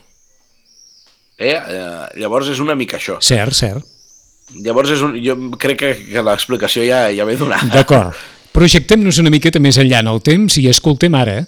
Eh? 1.41 1.55
Uh, 1.57 2.05
llavors 2.21 2.51
és 2.53 2.61
una 2.61 2.77
mica 2.77 2.99
això. 2.99 3.17
Cert, 3.25 3.57
cert. 3.57 3.87
Llavors 4.61 4.91
és 4.93 5.01
un, 5.05 5.15
jo 5.23 5.37
crec 5.59 5.79
que, 5.79 5.95
que 6.11 6.23
l'explicació 6.27 6.83
ja, 6.85 7.05
ja 7.15 7.25
ve 7.25 7.37
donada. 7.39 7.71
D'acord. 7.71 8.29
Projectem-nos 8.51 9.21
una 9.21 9.31
miqueta 9.31 9.61
més 9.63 9.79
enllà 9.79 10.01
en 10.03 10.11
el 10.11 10.19
temps 10.25 10.57
i 10.59 10.67
escoltem 10.67 11.15
ara 11.15 11.39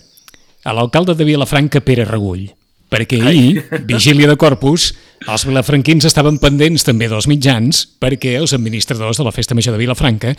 a 0.64 0.72
l'alcalde 0.72 1.18
de 1.20 1.28
Vilafranca, 1.28 1.82
Pere 1.84 2.06
Regull 2.08 2.48
perquè 2.94 3.18
ahir, 3.26 3.64
vigília 3.90 4.30
de 4.30 4.38
Corpus, 4.38 4.92
els 5.26 5.48
vilafranquins 5.48 6.06
estaven 6.06 6.38
pendents 6.38 6.86
també 6.86 7.08
dels 7.10 7.26
mitjans 7.32 7.88
perquè 8.02 8.36
els 8.38 8.54
administradors 8.54 9.18
de 9.18 9.26
la 9.26 9.34
Festa 9.34 9.58
Major 9.58 9.74
de 9.74 9.82
Vilafranca 9.82 10.36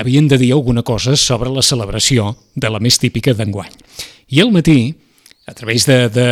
havien 0.00 0.26
de 0.26 0.38
dir 0.40 0.50
alguna 0.56 0.82
cosa 0.82 1.14
sobre 1.14 1.52
la 1.54 1.62
celebració 1.62 2.32
de 2.54 2.70
la 2.70 2.80
més 2.82 2.98
típica 2.98 3.34
d'enguany. 3.36 3.70
I 4.34 4.40
al 4.42 4.50
matí, 4.50 4.94
a 5.46 5.54
través 5.54 5.86
de, 5.86 6.08
de, 6.10 6.28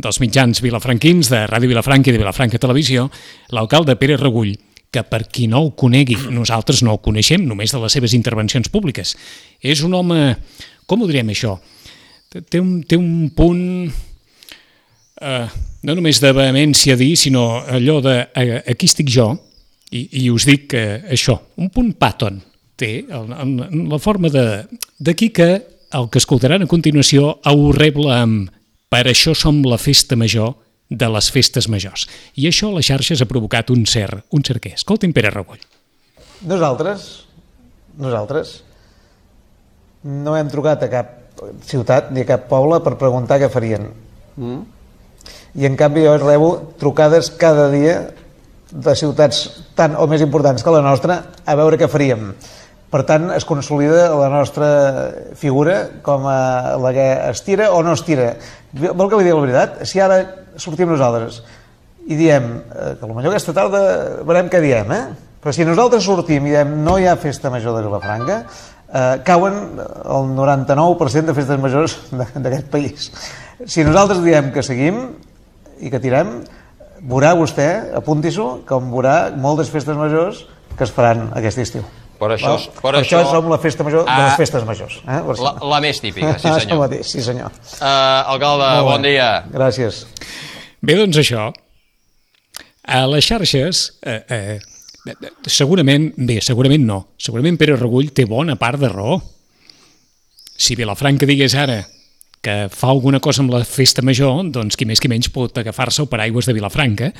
dels 0.00 0.20
mitjans 0.22 0.62
vilafranquins, 0.64 1.28
de 1.28 1.42
Ràdio 1.50 1.68
Vilafranca 1.74 2.08
i 2.08 2.14
de 2.14 2.22
Vilafranca 2.22 2.60
Televisió, 2.62 3.10
l'alcalde 3.52 3.98
Pere 4.00 4.16
Regull, 4.16 4.54
que 4.92 5.02
per 5.08 5.26
qui 5.32 5.48
no 5.48 5.60
el 5.66 5.74
conegui, 5.76 6.16
nosaltres 6.32 6.80
no 6.86 6.94
el 6.94 7.02
coneixem, 7.04 7.44
només 7.48 7.74
de 7.74 7.80
les 7.82 7.92
seves 7.98 8.16
intervencions 8.16 8.72
públiques, 8.72 9.12
és 9.60 9.84
un 9.84 9.92
home, 9.98 10.22
com 10.88 11.02
ho 11.02 11.10
direm 11.10 11.34
això? 11.34 11.58
Té 12.32 12.60
un, 12.62 12.78
té 12.88 12.96
un 12.96 13.28
punt 13.36 13.60
eh, 15.22 15.46
no 15.82 15.96
només 15.96 16.20
de 16.22 16.32
vehemència 16.34 16.96
dir, 16.98 17.14
sinó 17.18 17.62
allò 17.62 18.00
de 18.04 18.16
eh, 18.38 18.62
aquí 18.70 18.88
estic 18.90 19.10
jo, 19.10 19.32
i, 19.92 20.06
i 20.24 20.30
us 20.32 20.46
dic 20.48 20.68
que 20.72 20.82
això, 21.12 21.38
un 21.60 21.70
punt 21.72 21.92
pàton 22.00 22.40
té 22.80 23.04
el, 23.04 23.30
el, 23.30 23.78
la 23.92 24.00
forma 24.02 24.30
d'aquí 24.32 25.30
que 25.34 25.50
el 25.92 26.08
que 26.08 26.20
escoltaran 26.22 26.64
a 26.64 26.70
continuació 26.70 27.36
ho 27.44 27.72
rebla 27.76 28.22
amb 28.22 28.50
per 28.92 29.04
això 29.08 29.34
som 29.36 29.60
la 29.64 29.78
festa 29.80 30.16
major 30.16 30.54
de 30.92 31.08
les 31.08 31.28
festes 31.32 31.68
majors. 31.72 32.04
I 32.36 32.48
això 32.50 32.68
a 32.68 32.76
les 32.76 32.88
xarxes 32.88 33.22
ha 33.22 33.28
provocat 33.28 33.70
un 33.72 33.86
cert, 33.88 34.26
un 34.36 34.44
cert 34.44 34.60
què? 34.64 34.74
Escoltin 34.76 35.14
Pere 35.16 35.30
Regoll. 35.32 35.60
Nosaltres, 36.48 37.06
nosaltres, 38.00 38.58
no 40.04 40.36
hem 40.36 40.50
trucat 40.52 40.84
a 40.84 40.90
cap 40.92 41.18
ciutat 41.68 42.10
ni 42.12 42.24
a 42.24 42.28
cap 42.28 42.44
poble 42.50 42.82
per 42.84 42.98
preguntar 43.00 43.40
què 43.40 43.48
farien. 43.52 43.88
Mm 44.36 44.81
i 45.54 45.68
en 45.68 45.76
canvi 45.76 46.06
jo 46.06 46.16
rebo 46.20 46.50
trucades 46.80 47.30
cada 47.36 47.68
dia 47.72 47.98
de 48.72 48.94
ciutats 48.96 49.44
tan 49.76 49.96
o 50.00 50.06
més 50.08 50.24
importants 50.24 50.64
que 50.64 50.72
la 50.72 50.82
nostra 50.84 51.18
a 51.44 51.56
veure 51.58 51.78
què 51.80 51.88
faríem. 51.92 52.32
Per 52.92 53.00
tant, 53.08 53.30
es 53.32 53.46
consolida 53.48 54.10
la 54.16 54.28
nostra 54.28 54.68
figura 55.36 55.78
com 56.04 56.26
a 56.28 56.76
la 56.80 56.92
que 56.92 57.06
es 57.30 57.40
tira 57.44 57.70
o 57.72 57.80
no 57.84 57.94
es 57.96 58.04
tira. 58.04 58.34
Vol 58.72 59.08
que 59.08 59.20
li 59.20 59.24
digui 59.24 59.36
la 59.36 59.44
veritat? 59.46 59.78
Si 59.88 60.00
ara 60.00 60.20
sortim 60.60 60.92
nosaltres 60.92 61.40
i 62.08 62.18
diem 62.18 62.48
eh, 62.58 62.92
que 62.98 63.06
potser 63.06 63.30
aquesta 63.30 63.54
tarda 63.56 63.82
veurem 64.26 64.50
què 64.52 64.60
diem, 64.60 64.92
eh? 64.92 65.02
però 65.42 65.54
si 65.54 65.64
nosaltres 65.64 66.04
sortim 66.04 66.46
i 66.46 66.52
diem 66.52 66.76
no 66.84 66.98
hi 66.98 67.08
ha 67.08 67.16
festa 67.20 67.50
major 67.52 67.76
de 67.76 67.84
Vilafranca, 67.86 68.42
eh, 68.92 69.16
cauen 69.24 69.58
el 69.80 70.32
99% 70.36 71.30
de 71.30 71.36
festes 71.36 71.60
majors 71.62 71.96
d'aquest 72.12 72.68
país. 72.72 73.08
Si 73.64 73.84
nosaltres 73.86 74.20
diem 74.24 74.50
que 74.52 74.64
seguim, 74.66 75.04
i 75.80 75.90
que 75.92 76.00
tirem, 76.02 76.40
veurà 77.08 77.32
vostè, 77.38 77.68
apunti-s'ho, 77.98 78.62
com 78.68 78.92
veurà 78.92 79.16
moltes 79.36 79.70
festes 79.72 79.98
majors 79.98 80.44
que 80.76 80.86
es 80.86 80.94
faran 80.94 81.30
aquest 81.38 81.60
estiu. 81.62 81.84
Per 82.22 82.28
això, 82.36 82.52
per, 82.54 82.82
per 82.84 82.92
això, 83.00 83.18
això 83.18 83.34
som 83.34 83.48
la 83.50 83.58
festa 83.58 83.82
major 83.82 84.04
de 84.06 84.18
les 84.20 84.36
festes 84.38 84.62
majors. 84.66 85.00
Eh? 85.02 85.18
La, 85.42 85.52
la 85.72 85.80
més 85.82 85.98
típica, 85.98 86.36
sí 86.38 86.52
senyor. 86.62 86.84
mateix, 86.84 87.08
sí 87.10 87.24
senyor. 87.24 87.50
Uh, 87.80 88.34
alcalde, 88.34 88.68
bon 88.86 89.02
dia. 89.02 89.30
Gràcies. 89.50 90.04
Bé, 90.82 90.94
doncs 91.00 91.18
això. 91.18 91.48
A 92.82 93.00
les 93.10 93.26
xarxes, 93.26 93.82
eh, 94.06 94.20
eh, 94.34 95.16
segurament, 95.50 96.12
bé, 96.18 96.38
segurament 96.42 96.86
no, 96.86 97.00
segurament 97.18 97.58
Pere 97.58 97.74
Regull 97.78 98.10
té 98.14 98.26
bona 98.30 98.54
part 98.58 98.78
de 98.82 98.90
raó. 98.90 99.18
Si 100.62 100.78
Vilafranca 100.78 101.26
digués 101.26 101.54
ara 101.58 101.80
que 102.42 102.66
fa 102.74 102.90
alguna 102.90 103.20
cosa 103.22 103.44
amb 103.44 103.52
la 103.54 103.62
festa 103.64 104.02
major, 104.02 104.42
doncs 104.50 104.76
qui 104.78 104.86
més 104.88 105.00
qui 105.00 105.10
menys 105.10 105.30
pot 105.32 105.58
agafar-se 105.62 106.02
al 106.02 106.10
paraigües 106.10 106.48
de 106.48 106.56
Vilafranca, 106.56 107.12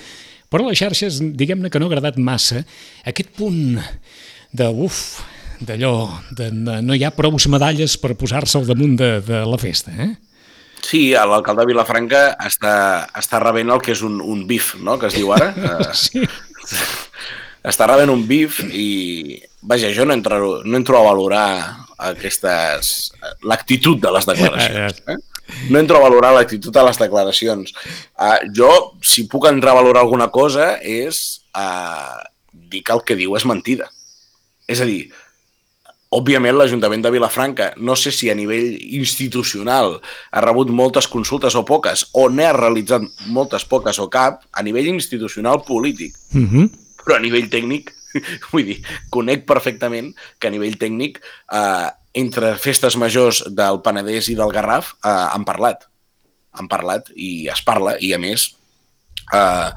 però 0.52 0.66
les 0.66 0.80
xarxes, 0.82 1.20
diguem-ne 1.38 1.70
que 1.70 1.80
no 1.80 1.86
ha 1.86 1.92
agradat 1.92 2.18
massa 2.18 2.64
aquest 3.08 3.30
punt 3.38 3.78
de, 4.52 4.66
uf, 4.68 5.22
d'allò, 5.62 5.94
de, 6.34 6.50
de, 6.50 6.80
no 6.84 6.98
hi 6.98 7.06
ha 7.06 7.14
prou 7.14 7.38
medalles 7.48 7.96
per 8.02 8.16
posar-se 8.18 8.58
al 8.58 8.66
damunt 8.68 8.98
de, 8.98 9.14
de 9.24 9.44
la 9.46 9.58
festa, 9.62 9.94
eh? 9.94 10.12
Sí, 10.82 11.12
l'alcalde 11.14 11.62
de 11.62 11.70
Vilafranca 11.70 12.22
està, 12.42 12.74
està 13.14 13.38
rebent 13.38 13.70
el 13.70 13.80
que 13.80 13.94
és 13.94 14.02
un, 14.02 14.18
un 14.18 14.42
bif, 14.48 14.74
no?, 14.82 14.98
que 14.98 15.06
es 15.06 15.14
diu 15.14 15.30
ara. 15.32 15.52
sí. 15.94 16.26
Està 17.62 17.86
rebent 17.86 18.10
un 18.10 18.24
bif 18.26 18.58
i, 18.74 19.38
vaja, 19.62 19.92
jo 19.94 20.06
no 20.06 20.16
entro, 20.16 20.62
no 20.64 20.78
entro 20.78 20.98
a 20.98 21.06
valorar 21.06 21.46
aquestes... 22.10 23.12
l'actitud 23.46 24.00
de 24.02 24.10
les 24.16 24.26
declaracions. 24.26 25.02
Eh? 25.12 25.18
No 25.68 25.80
entro 25.80 25.98
a 25.98 26.00
valorar 26.00 26.30
l'actitud 26.32 26.72
de 26.72 26.82
les 26.86 26.96
declaracions. 26.96 27.74
Uh, 28.16 28.38
jo, 28.56 28.70
si 29.04 29.26
puc 29.28 29.48
entrar 29.50 29.74
a 29.74 29.80
valorar 29.82 30.00
alguna 30.00 30.30
cosa, 30.32 30.76
és 30.80 31.42
uh, 31.58 32.22
dir 32.52 32.80
que 32.86 32.94
el 32.94 33.02
que 33.04 33.18
diu 33.18 33.36
és 33.36 33.44
mentida. 33.44 33.90
És 34.70 34.80
a 34.80 34.86
dir, 34.88 35.10
òbviament 36.12 36.56
l'Ajuntament 36.56 37.04
de 37.04 37.12
Vilafranca, 37.12 37.72
no 37.76 37.96
sé 37.98 38.12
si 38.14 38.30
a 38.30 38.36
nivell 38.38 38.78
institucional 39.02 39.98
ha 40.30 40.44
rebut 40.44 40.72
moltes 40.72 41.08
consultes 41.10 41.56
o 41.58 41.64
poques, 41.68 42.06
o 42.12 42.28
n'ha 42.32 42.52
realitzat 42.56 43.04
moltes 43.32 43.66
poques 43.68 44.00
o 44.00 44.08
cap, 44.12 44.42
a 44.52 44.64
nivell 44.64 44.92
institucional 44.92 45.62
polític. 45.68 46.16
Mm 46.32 46.48
-hmm. 46.48 46.70
Però 47.02 47.18
a 47.18 47.22
nivell 47.22 47.50
tècnic 47.52 47.92
Vull 48.52 48.66
dir, 48.68 48.78
conec 49.12 49.46
perfectament 49.48 50.12
que 50.38 50.50
a 50.50 50.54
nivell 50.54 50.78
tècnic 50.80 51.20
eh, 51.22 51.88
entre 52.18 52.54
festes 52.60 52.98
majors 53.00 53.42
del 53.56 53.80
Penedès 53.84 54.28
i 54.32 54.38
del 54.38 54.52
Garraf 54.52 54.94
eh, 55.00 55.08
han 55.08 55.46
parlat. 55.48 55.86
Han 56.60 56.68
parlat 56.68 57.08
i 57.16 57.48
es 57.52 57.62
parla 57.64 57.96
i 58.00 58.12
a 58.12 58.20
més 58.20 58.50
eh, 59.32 59.70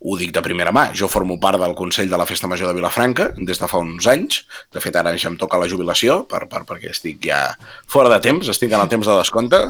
ho 0.00 0.16
dic 0.16 0.32
de 0.32 0.42
primera 0.44 0.72
mà. 0.72 0.88
Jo 0.96 1.10
formo 1.12 1.36
part 1.42 1.60
del 1.60 1.74
Consell 1.76 2.08
de 2.10 2.20
la 2.20 2.28
Festa 2.28 2.48
Major 2.48 2.70
de 2.70 2.78
Vilafranca 2.78 3.30
des 3.36 3.60
de 3.60 3.68
fa 3.68 3.82
uns 3.82 4.06
anys. 4.08 4.44
De 4.72 4.80
fet, 4.80 4.96
ara 4.96 5.12
ja 5.18 5.28
em 5.28 5.36
toca 5.40 5.60
la 5.60 5.68
jubilació 5.68 6.22
per, 6.30 6.46
per, 6.48 6.62
perquè 6.68 6.94
estic 6.94 7.20
ja 7.26 7.42
fora 7.90 8.12
de 8.14 8.20
temps, 8.24 8.48
estic 8.48 8.72
en 8.72 8.80
el 8.80 8.92
temps 8.92 9.10
de 9.10 9.18
descompte 9.18 9.60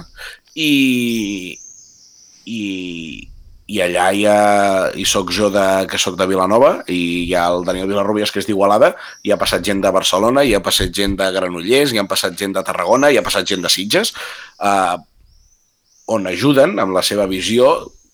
i, 0.54 1.56
i, 2.46 2.62
i 3.70 3.78
allà 3.84 4.08
hi, 4.10 4.24
ha, 4.26 4.38
hi 4.98 5.04
soc 5.06 5.30
jo 5.34 5.50
de, 5.54 5.64
que 5.90 5.98
sóc 6.00 6.16
de 6.18 6.26
Vilanova 6.26 6.72
i 6.90 6.98
hi 7.28 7.34
ha 7.38 7.44
el 7.52 7.62
Daniel 7.68 7.86
Vilarrubias 7.90 8.32
que 8.34 8.42
és 8.42 8.48
d'Igualada 8.48 8.92
hi 9.22 9.30
ha 9.30 9.38
passat 9.38 9.62
gent 9.66 9.82
de 9.84 9.92
Barcelona, 9.94 10.42
hi 10.42 10.56
ha 10.56 10.62
passat 10.64 10.90
gent 10.96 11.14
de 11.20 11.28
Granollers, 11.36 11.94
hi 11.94 12.00
ha 12.02 12.06
passat 12.10 12.34
gent 12.40 12.56
de 12.56 12.64
Tarragona 12.66 13.12
hi 13.12 13.20
ha 13.20 13.26
passat 13.26 13.46
gent 13.46 13.62
de 13.62 13.70
Sitges 13.70 14.10
eh, 14.58 14.96
on 16.10 16.26
ajuden 16.26 16.74
amb 16.82 16.96
la 16.96 17.04
seva 17.06 17.28
visió 17.30 17.70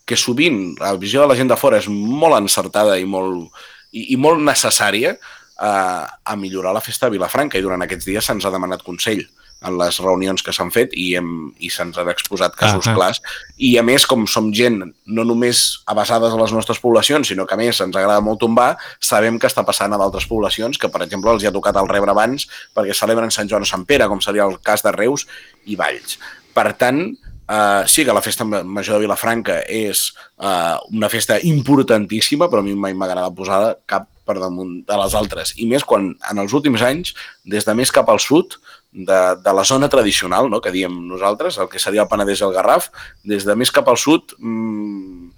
que 0.07 0.19
sovint 0.21 0.77
la 0.83 0.93
visió 1.01 1.25
de 1.25 1.33
la 1.33 1.39
gent 1.39 1.49
de 1.51 1.59
fora 1.59 1.81
és 1.81 1.89
molt 1.89 2.37
encertada 2.37 2.99
i 3.01 3.09
molt, 3.09 3.49
i, 3.97 4.13
i 4.13 4.21
molt 4.21 4.45
necessària 4.45 5.17
eh, 5.17 6.05
a 6.05 6.37
millorar 6.37 6.77
la 6.77 6.85
festa 6.85 7.09
de 7.09 7.17
Vilafranca 7.17 7.57
i 7.57 7.65
durant 7.65 7.87
aquests 7.87 8.13
dies 8.13 8.29
se'ns 8.29 8.45
ha 8.45 8.53
demanat 8.53 8.85
consell 8.85 9.25
en 9.65 9.77
les 9.79 9.99
reunions 10.03 10.43
que 10.45 10.53
s'han 10.53 10.71
fet 10.75 10.93
i, 10.93 11.07
hem, 11.17 11.31
i 11.59 11.71
se'ns 11.73 11.97
han 11.99 12.11
exposat 12.13 12.57
casos 12.57 12.87
uh 12.87 12.93
-huh. 12.93 12.97
clars. 12.97 13.21
I 13.57 13.79
a 13.79 13.83
més, 13.83 14.07
com 14.07 14.27
som 14.27 14.53
gent 14.53 14.83
no 15.07 15.25
només 15.25 15.83
avasades 15.87 16.33
a 16.33 16.37
les 16.37 16.53
nostres 16.53 16.79
poblacions, 16.79 17.29
sinó 17.29 17.47
que 17.47 17.55
a 17.55 17.57
més 17.57 17.81
ens 17.81 17.97
agrada 17.97 18.21
molt 18.21 18.41
tombar, 18.41 18.77
sabem 19.01 19.39
que 19.39 19.47
està 19.47 19.65
passant 19.65 19.93
a 19.93 19.99
d'altres 19.99 20.27
poblacions 20.27 20.79
que, 20.79 20.89
per 20.89 21.03
exemple, 21.03 21.31
els 21.31 21.43
hi 21.43 21.47
ha 21.47 21.53
tocat 21.53 21.77
el 21.77 21.89
rebre 21.89 22.11
abans 22.11 22.47
perquè 22.75 22.95
celebren 22.95 23.31
Sant 23.31 23.49
Joan 23.49 23.63
o 23.63 23.67
Sant 23.67 23.85
Pere, 23.85 24.09
com 24.09 24.21
seria 24.21 24.45
el 24.45 24.61
cas 24.61 24.83
de 24.83 24.93
Reus 24.93 25.27
i 25.65 25.77
Valls. 25.77 26.19
Per 26.55 26.73
tant, 26.75 27.17
Uh, 27.47 27.87
sí 27.87 28.05
que 28.05 28.13
la 28.13 28.21
festa 28.21 28.43
major 28.45 28.97
de 28.97 29.03
Vilafranca 29.05 29.61
és 29.71 30.13
uh, 30.43 30.83
una 30.91 31.09
festa 31.09 31.39
importantíssima, 31.39 32.49
però 32.51 32.59
a 32.59 32.67
mi 32.67 32.75
mai 32.75 32.93
m'agrada 32.93 33.31
posar 33.31 33.77
cap 33.87 34.09
per 34.27 34.39
damunt 34.41 34.81
de 34.87 34.99
les 35.01 35.15
altres. 35.19 35.55
I 35.63 35.69
més 35.71 35.85
quan 35.87 36.13
en 36.31 36.43
els 36.43 36.55
últims 36.57 36.83
anys, 36.83 37.15
des 37.47 37.67
de 37.67 37.75
més 37.79 37.93
cap 37.95 38.11
al 38.11 38.21
sud, 38.23 38.59
de, 38.97 39.21
de 39.45 39.53
la 39.53 39.65
zona 39.65 39.89
tradicional, 39.93 40.49
no? 40.51 40.61
que 40.65 40.73
diem 40.73 40.95
nosaltres, 41.09 41.59
el 41.61 41.69
que 41.69 41.81
seria 41.83 42.07
el 42.07 42.11
Penedès 42.11 42.41
i 42.41 42.47
el 42.47 42.55
Garraf, 42.57 42.89
des 43.29 43.45
de 43.45 43.57
més 43.59 43.71
cap 43.75 43.89
al 43.93 44.01
sud 44.01 44.33
mmm, 44.39 45.29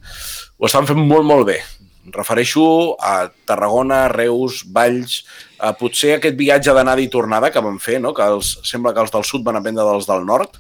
ho 0.59 0.69
estan 0.69 0.87
fent 0.87 1.01
molt, 1.01 1.27
molt 1.27 1.47
bé. 1.49 1.59
Em 2.07 2.15
refereixo 2.15 2.63
a 3.05 3.29
Tarragona, 3.49 4.07
Reus, 4.13 4.63
Valls, 4.75 5.21
a 5.59 5.75
potser 5.77 6.15
aquest 6.17 6.39
viatge 6.39 6.73
d'anada 6.75 7.03
i 7.03 7.11
tornada 7.13 7.51
que 7.53 7.63
vam 7.65 7.77
fer, 7.83 7.99
no? 8.01 8.15
que 8.15 8.25
els, 8.25 8.55
sembla 8.67 8.95
que 8.95 9.03
els 9.05 9.13
del 9.15 9.27
sud 9.27 9.45
van 9.47 9.59
aprendre 9.59 9.87
dels 9.87 10.09
del 10.09 10.25
nord. 10.29 10.57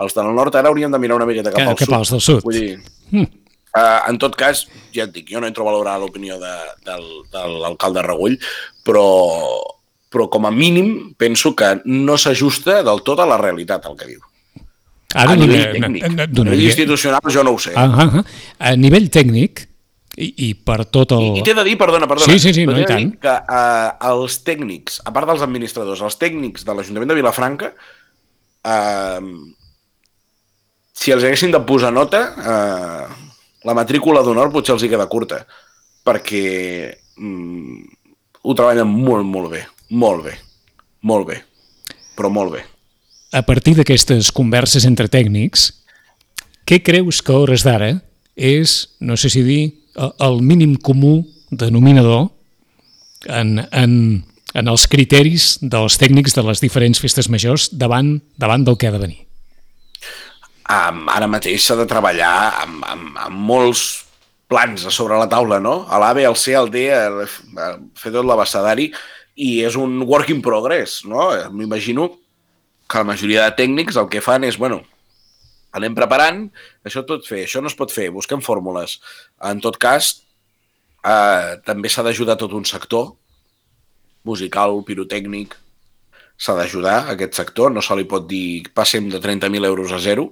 Els 0.00 0.16
del 0.16 0.32
nord 0.34 0.56
ara 0.56 0.72
hauríem 0.72 0.92
de 0.92 0.98
mirar 0.98 1.20
una 1.20 1.28
miqueta 1.28 1.52
cap, 1.52 1.60
cap 1.60 1.74
al 1.74 1.78
sud. 1.78 1.92
Cap 1.92 2.00
al 2.00 2.24
sud. 2.24 2.42
Vull 2.46 2.56
dir, 2.56 2.72
mm. 3.12 3.28
Uh, 3.70 4.00
en 4.10 4.18
tot 4.18 4.34
cas, 4.34 4.64
ja 4.94 5.04
et 5.06 5.12
dic, 5.14 5.28
jo 5.30 5.38
no 5.38 5.46
entro 5.46 5.62
a 5.62 5.70
valorar 5.70 5.98
l'opinió 6.02 6.40
de, 6.42 6.54
del, 6.86 7.04
de 7.30 7.44
l'alcalde 7.62 8.02
Regull, 8.02 8.34
però, 8.86 9.04
però 10.10 10.26
com 10.32 10.48
a 10.48 10.50
mínim 10.50 11.12
penso 11.18 11.54
que 11.54 11.76
no 11.86 12.18
s'ajusta 12.18 12.80
del 12.86 13.04
tot 13.06 13.22
a 13.22 13.28
la 13.30 13.38
realitat 13.38 13.86
el 13.86 13.94
que 14.00 14.10
diu. 14.10 14.20
Ara, 15.14 15.34
a 15.34 15.38
nivell 15.38 15.74
tècnic. 15.74 16.06
A 16.06 16.26
nivell 16.30 16.66
institucional 16.66 17.34
jo 17.34 17.46
no 17.46 17.54
ho 17.54 17.58
sé. 17.58 17.74
Uh 17.74 17.98
-huh. 17.98 18.24
A 18.58 18.74
nivell 18.76 19.08
tècnic, 19.10 19.66
i, 20.16 20.28
i 20.48 20.54
per 20.54 20.84
tot 20.90 21.14
el... 21.14 21.22
I, 21.22 21.40
i 21.40 21.46
t'he 21.46 21.54
de 21.54 21.64
dir, 21.64 21.76
perdona, 21.78 22.08
perdona, 22.10 22.26
sí, 22.32 22.38
sí, 22.42 22.52
sí, 22.52 22.66
no, 22.66 22.76
i 22.78 22.84
tant. 22.88 23.14
que 23.22 23.30
uh, 23.30 23.94
els 24.10 24.42
tècnics, 24.46 25.00
a 25.06 25.12
part 25.14 25.30
dels 25.30 25.42
administradors, 25.46 26.02
els 26.02 26.18
tècnics 26.18 26.66
de 26.66 26.74
l'Ajuntament 26.74 27.08
de 27.12 27.14
Vilafranca, 27.14 27.72
uh, 28.66 29.22
si 30.92 31.14
els 31.14 31.24
haguessin 31.24 31.54
de 31.54 31.62
posar 31.68 31.92
nota, 31.94 32.24
uh, 32.36 33.29
la 33.64 33.76
matrícula 33.76 34.22
d'honor 34.24 34.52
potser 34.52 34.74
els 34.76 34.84
hi 34.84 34.90
queda 34.92 35.08
curta, 35.10 35.42
perquè 36.06 36.44
mm, 37.16 37.80
ho 38.42 38.56
treballen 38.56 38.88
molt, 38.88 39.26
molt 39.26 39.52
bé, 39.52 39.64
molt 39.90 40.24
bé, 40.24 40.36
molt 41.02 41.28
bé, 41.28 41.40
però 42.16 42.32
molt 42.32 42.56
bé. 42.56 42.64
A 43.36 43.44
partir 43.46 43.76
d'aquestes 43.78 44.32
converses 44.34 44.86
entre 44.88 45.10
tècnics, 45.12 45.70
què 46.66 46.80
creus 46.82 47.20
que 47.22 47.34
a 47.34 47.42
hores 47.42 47.64
d'ara 47.66 47.92
és, 48.34 48.96
no 49.00 49.16
sé 49.20 49.30
si 49.30 49.44
dir, 49.46 49.62
el 50.00 50.40
mínim 50.42 50.76
comú 50.76 51.24
denominador 51.50 52.28
en, 53.26 53.58
en, 53.70 54.24
en 54.54 54.70
els 54.70 54.86
criteris 54.90 55.56
dels 55.60 55.98
tècnics 56.00 56.36
de 56.36 56.46
les 56.46 56.62
diferents 56.62 57.02
festes 57.02 57.28
majors 57.28 57.68
davant, 57.74 58.20
davant 58.38 58.64
del 58.64 58.78
que 58.78 58.88
ha 58.88 58.94
de 58.94 59.02
venir? 59.02 59.20
Um, 60.70 61.02
ara 61.10 61.28
mateix 61.30 61.64
s'ha 61.66 61.76
de 61.80 61.88
treballar 61.90 62.34
amb, 62.62 62.84
amb, 62.86 63.18
amb 63.26 63.42
molts 63.50 63.84
plans 64.50 64.86
a 64.86 64.92
sobre 64.94 65.18
la 65.18 65.28
taula, 65.30 65.60
no? 65.62 65.84
A 65.86 66.00
l'AB, 66.02 66.24
al 66.26 66.38
C, 66.38 66.54
al 66.58 66.70
D, 66.74 66.88
a, 66.94 67.06
a 67.06 67.70
fer 67.98 68.12
tot 68.14 68.26
l'abastadari 68.26 68.88
i 69.40 69.50
és 69.66 69.76
un 69.78 70.00
work 70.08 70.32
in 70.34 70.42
progress, 70.44 71.00
no? 71.08 71.30
M'imagino 71.54 72.08
que 72.90 72.98
la 72.98 73.06
majoria 73.12 73.46
de 73.46 73.56
tècnics 73.60 73.98
el 74.00 74.10
que 74.10 74.22
fan 74.24 74.44
és, 74.48 74.58
bueno, 74.58 74.80
anem 75.78 75.94
preparant, 75.94 76.42
això 76.86 77.04
tot 77.06 77.26
fer, 77.28 77.44
això 77.46 77.62
no 77.62 77.70
es 77.70 77.78
pot 77.78 77.94
fer, 77.94 78.08
busquem 78.10 78.42
fórmules. 78.42 78.98
En 79.46 79.62
tot 79.62 79.78
cas, 79.78 80.16
eh, 81.06 81.56
també 81.66 81.88
s'ha 81.88 82.02
d'ajudar 82.02 82.36
tot 82.40 82.56
un 82.58 82.66
sector, 82.66 83.12
musical, 84.26 84.82
pirotècnic, 84.84 85.54
s'ha 86.40 86.56
d'ajudar 86.56 87.10
aquest 87.12 87.38
sector, 87.38 87.70
no 87.72 87.82
se 87.84 87.94
li 87.96 88.06
pot 88.08 88.26
dir 88.28 88.66
passem 88.74 89.08
de 89.12 89.20
30.000 89.20 89.68
euros 89.68 89.92
a 89.92 90.00
zero, 90.02 90.30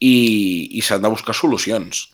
i, 0.00 0.16
i 0.76 0.82
s'han 0.84 1.02
de 1.04 1.12
buscar 1.12 1.34
solucions 1.36 2.06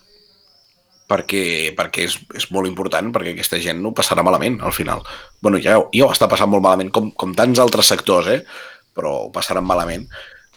perquè, 1.12 1.72
perquè 1.76 2.06
és, 2.08 2.16
és 2.38 2.46
molt 2.54 2.68
important, 2.70 3.10
perquè 3.12 3.34
aquesta 3.34 3.60
gent 3.62 3.82
no 3.82 3.94
passarà 3.96 4.24
malament 4.24 4.60
al 4.64 4.72
final. 4.72 5.02
bueno, 5.42 5.58
ja, 5.58 5.78
ja 5.92 6.06
ho 6.06 6.12
està 6.12 6.28
passant 6.30 6.50
molt 6.50 6.62
malament, 6.64 6.92
com, 6.94 7.10
com 7.10 7.34
tants 7.36 7.60
altres 7.60 7.90
sectors, 7.90 8.30
eh? 8.30 8.40
però 8.94 9.26
ho 9.26 9.32
passaran 9.34 9.66
malament. 9.66 10.06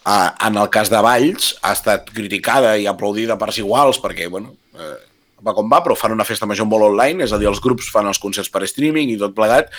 Uh, 0.06 0.30
en 0.46 0.60
el 0.62 0.70
cas 0.70 0.92
de 0.94 1.02
Valls 1.02 1.56
ha 1.66 1.74
estat 1.74 2.12
criticada 2.14 2.76
i 2.78 2.86
aplaudida 2.86 3.40
parts 3.42 3.58
iguals 3.58 3.98
perquè, 4.04 4.30
bueno, 4.30 4.54
eh, 4.78 4.98
va 5.42 5.56
com 5.58 5.70
va, 5.72 5.80
però 5.82 5.96
fan 5.98 6.14
una 6.14 6.28
festa 6.28 6.46
major 6.46 6.70
molt 6.70 6.92
online, 6.92 7.26
és 7.26 7.34
a 7.34 7.40
dir, 7.42 7.50
els 7.50 7.62
grups 7.64 7.90
fan 7.92 8.06
els 8.12 8.22
concerts 8.22 8.52
per 8.54 8.62
streaming 8.70 9.10
i 9.10 9.18
tot 9.18 9.34
plegat, 9.36 9.74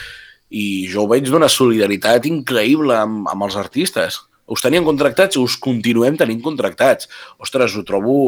i 0.50 0.86
jo 0.90 1.04
ho 1.04 1.10
veig 1.10 1.30
d'una 1.30 1.50
solidaritat 1.50 2.26
increïble 2.26 2.94
amb, 2.98 3.30
amb 3.30 3.46
els 3.46 3.56
artistes 3.58 4.18
us 4.46 4.62
tenien 4.62 4.86
contractats 4.86 5.36
i 5.36 5.42
us 5.42 5.56
continuem 5.58 6.18
tenint 6.18 6.42
contractats. 6.44 7.10
Ostres, 7.42 7.74
ho 7.76 7.84
trobo, 7.86 8.18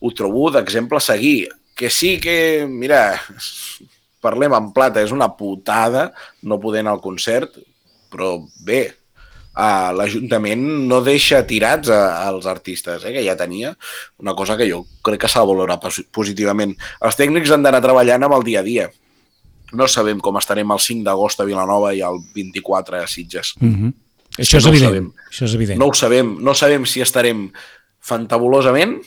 ho 0.00 0.10
trobo 0.16 0.50
d'exemple 0.54 1.00
a 1.00 1.04
seguir. 1.04 1.48
Que 1.74 1.90
sí 1.90 2.18
que, 2.22 2.66
mira, 2.70 3.16
parlem 4.22 4.54
en 4.56 4.72
plata, 4.76 5.02
és 5.02 5.14
una 5.14 5.32
putada 5.38 6.10
no 6.42 6.60
poder 6.62 6.84
anar 6.84 6.96
al 6.96 7.02
concert, 7.04 7.56
però 8.12 8.36
bé, 8.64 8.84
l'Ajuntament 9.54 10.62
no 10.88 11.00
deixa 11.06 11.44
tirats 11.46 11.90
als 11.90 12.46
artistes, 12.50 13.04
eh, 13.04 13.12
que 13.14 13.24
ja 13.24 13.36
tenia, 13.38 13.74
una 14.18 14.34
cosa 14.34 14.56
que 14.56 14.68
jo 14.70 14.84
crec 15.02 15.20
que 15.24 15.28
s'ha 15.28 15.40
de 15.40 15.50
valorar 15.50 15.80
positivament. 16.10 16.74
Els 17.00 17.16
tècnics 17.16 17.50
han 17.54 17.62
d'anar 17.62 17.82
treballant 17.82 18.22
amb 18.22 18.34
el 18.34 18.44
dia 18.44 18.60
a 18.60 18.66
dia. 18.66 18.88
No 19.72 19.88
sabem 19.88 20.20
com 20.20 20.36
estarem 20.38 20.70
el 20.70 20.78
5 20.80 21.04
d'agost 21.04 21.40
a 21.40 21.44
Vilanova 21.44 21.94
i 21.94 22.02
el 22.02 22.20
24 22.34 23.00
a 23.02 23.06
Sitges. 23.06 23.54
Mm 23.60 23.74
-hmm. 23.74 23.92
Això 24.38 24.58
és, 24.58 24.66
no 24.66 24.72
evident. 24.74 25.10
Això 25.30 25.46
és 25.46 25.54
evident. 25.54 25.78
No 25.78 25.90
ho 25.90 25.96
sabem. 25.96 26.34
No 26.42 26.54
sabem 26.58 26.86
si 26.90 27.02
estarem 27.04 27.46
fantabulosament 28.04 28.98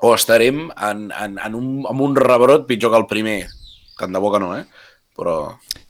o 0.00 0.14
estarem 0.14 0.68
en, 0.70 1.08
en, 1.12 1.38
en, 1.38 1.56
un, 1.58 1.72
en 1.90 2.00
un 2.00 2.16
rebrot 2.16 2.66
pitjor 2.68 2.94
que 2.94 3.02
el 3.02 3.08
primer. 3.10 3.40
Tant 3.98 4.14
de 4.14 4.22
bo 4.22 4.30
que 4.32 4.40
no, 4.40 4.54
eh? 4.56 4.64
Però 5.16 5.36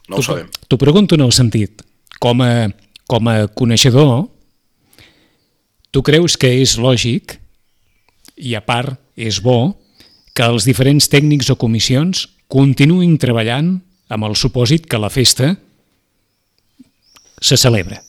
no 0.09 0.19
ho 0.19 0.25
sabem. 0.25 0.49
T'ho 0.67 0.79
pregunto 0.81 1.15
en 1.15 1.23
el 1.23 1.31
sentit, 1.35 1.85
com 2.19 2.43
a, 2.43 2.67
com 3.07 3.29
a 3.31 3.45
coneixedor, 3.55 4.25
tu 5.91 6.03
creus 6.03 6.35
que 6.39 6.51
és 6.59 6.75
lògic, 6.81 7.37
i 8.41 8.57
a 8.57 8.63
part 8.65 8.97
és 9.15 9.39
bo, 9.43 9.77
que 10.35 10.47
els 10.47 10.65
diferents 10.67 11.07
tècnics 11.11 11.51
o 11.53 11.57
comissions 11.59 12.25
continuïn 12.51 13.17
treballant 13.21 13.77
amb 14.11 14.27
el 14.27 14.35
supòsit 14.35 14.87
que 14.91 14.99
la 14.99 15.11
festa 15.11 15.53
se 17.41 17.57
celebra. 17.57 18.01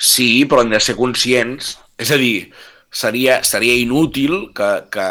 Sí, 0.00 0.46
però 0.48 0.64
hem 0.64 0.72
de 0.72 0.80
ser 0.80 0.96
conscients. 0.96 1.74
És 2.00 2.10
a 2.14 2.18
dir, 2.20 2.50
seria, 2.90 3.42
seria 3.44 3.76
inútil 3.76 4.48
que, 4.56 4.70
que 4.92 5.08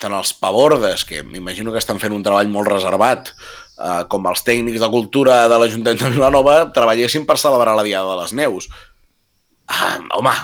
tant 0.00 0.14
els 0.14 0.32
pavordes, 0.38 1.04
que 1.08 1.22
m'imagino 1.26 1.72
que 1.72 1.82
estan 1.82 2.00
fent 2.02 2.14
un 2.14 2.22
treball 2.22 2.50
molt 2.52 2.70
reservat, 2.70 3.32
eh, 3.78 4.02
com 4.10 4.26
els 4.30 4.44
tècnics 4.46 4.82
de 4.82 4.90
cultura 4.92 5.44
de 5.50 5.58
l'Ajuntament 5.60 6.02
de 6.02 6.12
Vilanova, 6.16 6.58
treballessin 6.76 7.26
per 7.26 7.38
celebrar 7.40 7.76
la 7.76 7.86
Diada 7.86 8.12
de 8.12 8.20
les 8.22 8.36
Neus. 8.38 8.68
Ah, 9.66 9.96
home, 10.18 10.34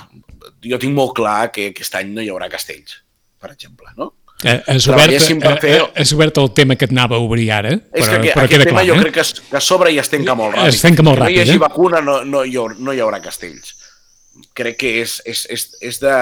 jo 0.64 0.80
tinc 0.80 0.96
molt 0.96 1.14
clar 1.18 1.50
que 1.54 1.70
aquest 1.70 1.94
any 2.00 2.14
no 2.14 2.24
hi 2.24 2.30
haurà 2.32 2.50
castells, 2.52 3.02
per 3.40 3.52
exemple, 3.52 3.92
no? 3.98 4.12
Eh, 4.42 4.62
has, 4.66 4.86
obert, 4.88 5.12
eh, 5.12 5.58
fer... 5.60 5.74
eh, 5.74 5.92
has 6.00 6.12
obert 6.16 6.38
el 6.40 6.48
tema 6.56 6.76
que 6.76 6.86
et 6.88 6.94
anava 6.94 7.18
a 7.18 7.20
obrir 7.20 7.50
ara, 7.52 7.74
és 7.92 8.06
però, 8.06 8.20
que, 8.22 8.30
però 8.32 8.44
aquest 8.48 8.64
tema 8.64 8.78
clar, 8.78 8.86
jo 8.88 8.94
eh? 8.94 9.02
crec 9.02 9.16
que, 9.18 9.24
que 9.50 9.58
a 9.58 9.60
sobre 9.60 9.92
ja 9.92 10.00
es 10.00 10.08
tanca 10.08 10.36
molt 10.38 10.54
ràpid. 10.54 10.72
Es 10.72 10.80
tanca 10.80 11.04
molt 11.04 11.20
ràpid, 11.20 11.36
no 11.36 11.42
hi 11.42 11.44
hagi 11.44 11.56
eh? 11.58 11.60
vacuna, 11.60 12.00
no, 12.04 12.14
no, 12.24 12.40
hi 12.48 12.56
haurà, 12.56 12.78
no 12.80 12.94
hi 12.96 13.02
haurà 13.04 13.20
castells. 13.20 13.74
Crec 14.56 14.78
que 14.80 14.94
és, 15.02 15.18
és, 15.28 15.42
és, 15.52 15.66
és, 15.90 15.98
de, 16.00 16.14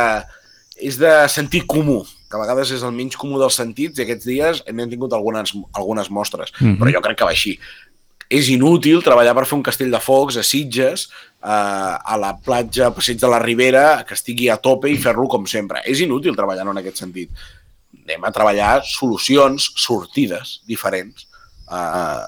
és 0.90 0.98
de 0.98 1.12
sentit 1.30 1.68
comú, 1.70 2.00
que 2.26 2.36
a 2.36 2.42
vegades 2.42 2.72
és 2.74 2.82
el 2.82 2.96
menys 2.96 3.14
comú 3.20 3.38
dels 3.38 3.60
sentits, 3.60 4.00
i 4.00 4.06
aquests 4.06 4.26
dies 4.26 4.64
n'hem 4.66 4.90
tingut 4.90 5.14
algunes, 5.14 5.54
algunes 5.78 6.10
mostres, 6.10 6.50
mm 6.58 6.66
-hmm. 6.66 6.80
però 6.80 6.94
jo 6.96 7.04
crec 7.04 7.18
que 7.18 7.28
va 7.28 7.36
així. 7.36 7.54
És 8.28 8.48
inútil 8.48 9.00
treballar 9.00 9.34
per 9.34 9.46
fer 9.46 9.56
un 9.56 9.62
castell 9.62 9.90
de 9.90 10.00
focs 10.00 10.36
a 10.36 10.42
Sitges, 10.42 11.08
eh, 11.44 11.94
a 12.04 12.16
la 12.18 12.34
platja, 12.34 12.86
a 12.86 12.90
Passeig 12.90 13.16
de 13.20 13.28
la 13.28 13.38
Ribera, 13.38 14.04
que 14.04 14.14
estigui 14.14 14.50
a 14.50 14.56
tope 14.56 14.90
i 14.90 14.98
fer-lo 14.98 15.28
com 15.28 15.46
sempre. 15.46 15.80
És 15.86 16.00
inútil 16.00 16.36
treballar 16.36 16.66
en 16.66 16.76
aquest 16.76 16.96
sentit 16.96 17.30
anem 18.08 18.24
a 18.24 18.32
treballar 18.32 18.80
solucions, 18.88 19.68
sortides 19.76 20.58
diferents, 20.68 21.28
uh, 21.68 22.24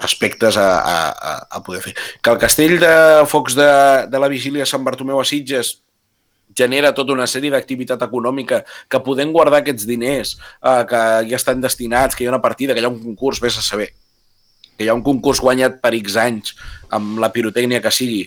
aspectes 0.00 0.56
a, 0.56 0.68
a, 0.80 1.34
a 1.50 1.62
poder 1.62 1.84
fer. 1.84 1.94
Que 2.22 2.32
el 2.34 2.40
castell 2.40 2.78
de 2.82 2.94
focs 3.30 3.54
de, 3.54 3.70
de 4.10 4.20
la 4.20 4.30
vigília 4.32 4.66
Sant 4.66 4.84
Bartomeu 4.84 5.20
a 5.20 5.26
Sitges 5.28 5.76
genera 6.56 6.90
tota 6.96 7.14
una 7.14 7.28
sèrie 7.30 7.52
d'activitat 7.52 8.00
econòmica 8.02 8.64
que 8.90 9.02
podem 9.04 9.30
guardar 9.32 9.60
aquests 9.60 9.86
diners 9.86 10.34
eh, 10.34 10.82
que 10.90 11.02
ja 11.30 11.38
estan 11.38 11.60
destinats, 11.62 12.16
que 12.16 12.24
hi 12.24 12.30
ha 12.30 12.34
una 12.34 12.42
partida, 12.42 12.74
que 12.74 12.82
hi 12.82 12.88
ha 12.88 12.92
un 12.92 13.02
concurs, 13.02 13.42
vés 13.44 13.58
a 13.60 13.62
saber, 13.62 13.92
que 14.74 14.86
hi 14.86 14.90
ha 14.90 14.96
un 14.96 15.04
concurs 15.06 15.42
guanyat 15.44 15.78
per 15.84 15.94
X 16.00 16.16
anys 16.18 16.56
amb 16.90 17.20
la 17.22 17.30
pirotècnia 17.30 17.82
que 17.84 17.94
sigui, 17.94 18.24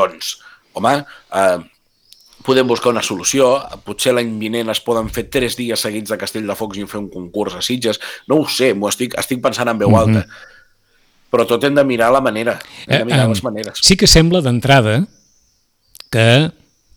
doncs, 0.00 0.34
home, 0.74 0.96
eh, 0.98 1.58
podem 2.44 2.66
buscar 2.68 2.92
una 2.92 3.02
solució. 3.02 3.54
Potser 3.86 4.14
l'any 4.14 4.32
vinent 4.40 4.72
es 4.72 4.80
poden 4.84 5.10
fer 5.12 5.26
tres 5.32 5.56
dies 5.58 5.80
seguits 5.80 6.12
de 6.12 6.18
Castell 6.20 6.48
de 6.48 6.56
Focs 6.58 6.80
i 6.80 6.86
fer 6.90 7.00
un 7.00 7.08
concurs 7.12 7.56
a 7.58 7.62
Sitges. 7.64 8.00
No 8.28 8.40
ho 8.42 8.48
sé, 8.48 8.72
m'ho 8.74 8.90
estic, 8.90 9.16
estic 9.20 9.42
pensant 9.44 9.70
en 9.70 9.78
veu 9.78 9.90
mm 9.90 9.94
-hmm. 9.94 10.16
alta. 10.16 10.50
Però 11.32 11.46
tot 11.48 11.64
hem 11.64 11.74
de 11.74 11.84
mirar 11.84 12.12
la 12.12 12.20
manera, 12.20 12.58
hem 12.86 12.98
de 12.98 13.04
mirar 13.04 13.24
eh, 13.24 13.28
les 13.28 13.42
maneres. 13.42 13.78
Sí 13.80 13.96
que 13.96 14.06
sembla 14.06 14.40
d'entrada 14.40 15.06
que 16.10 16.52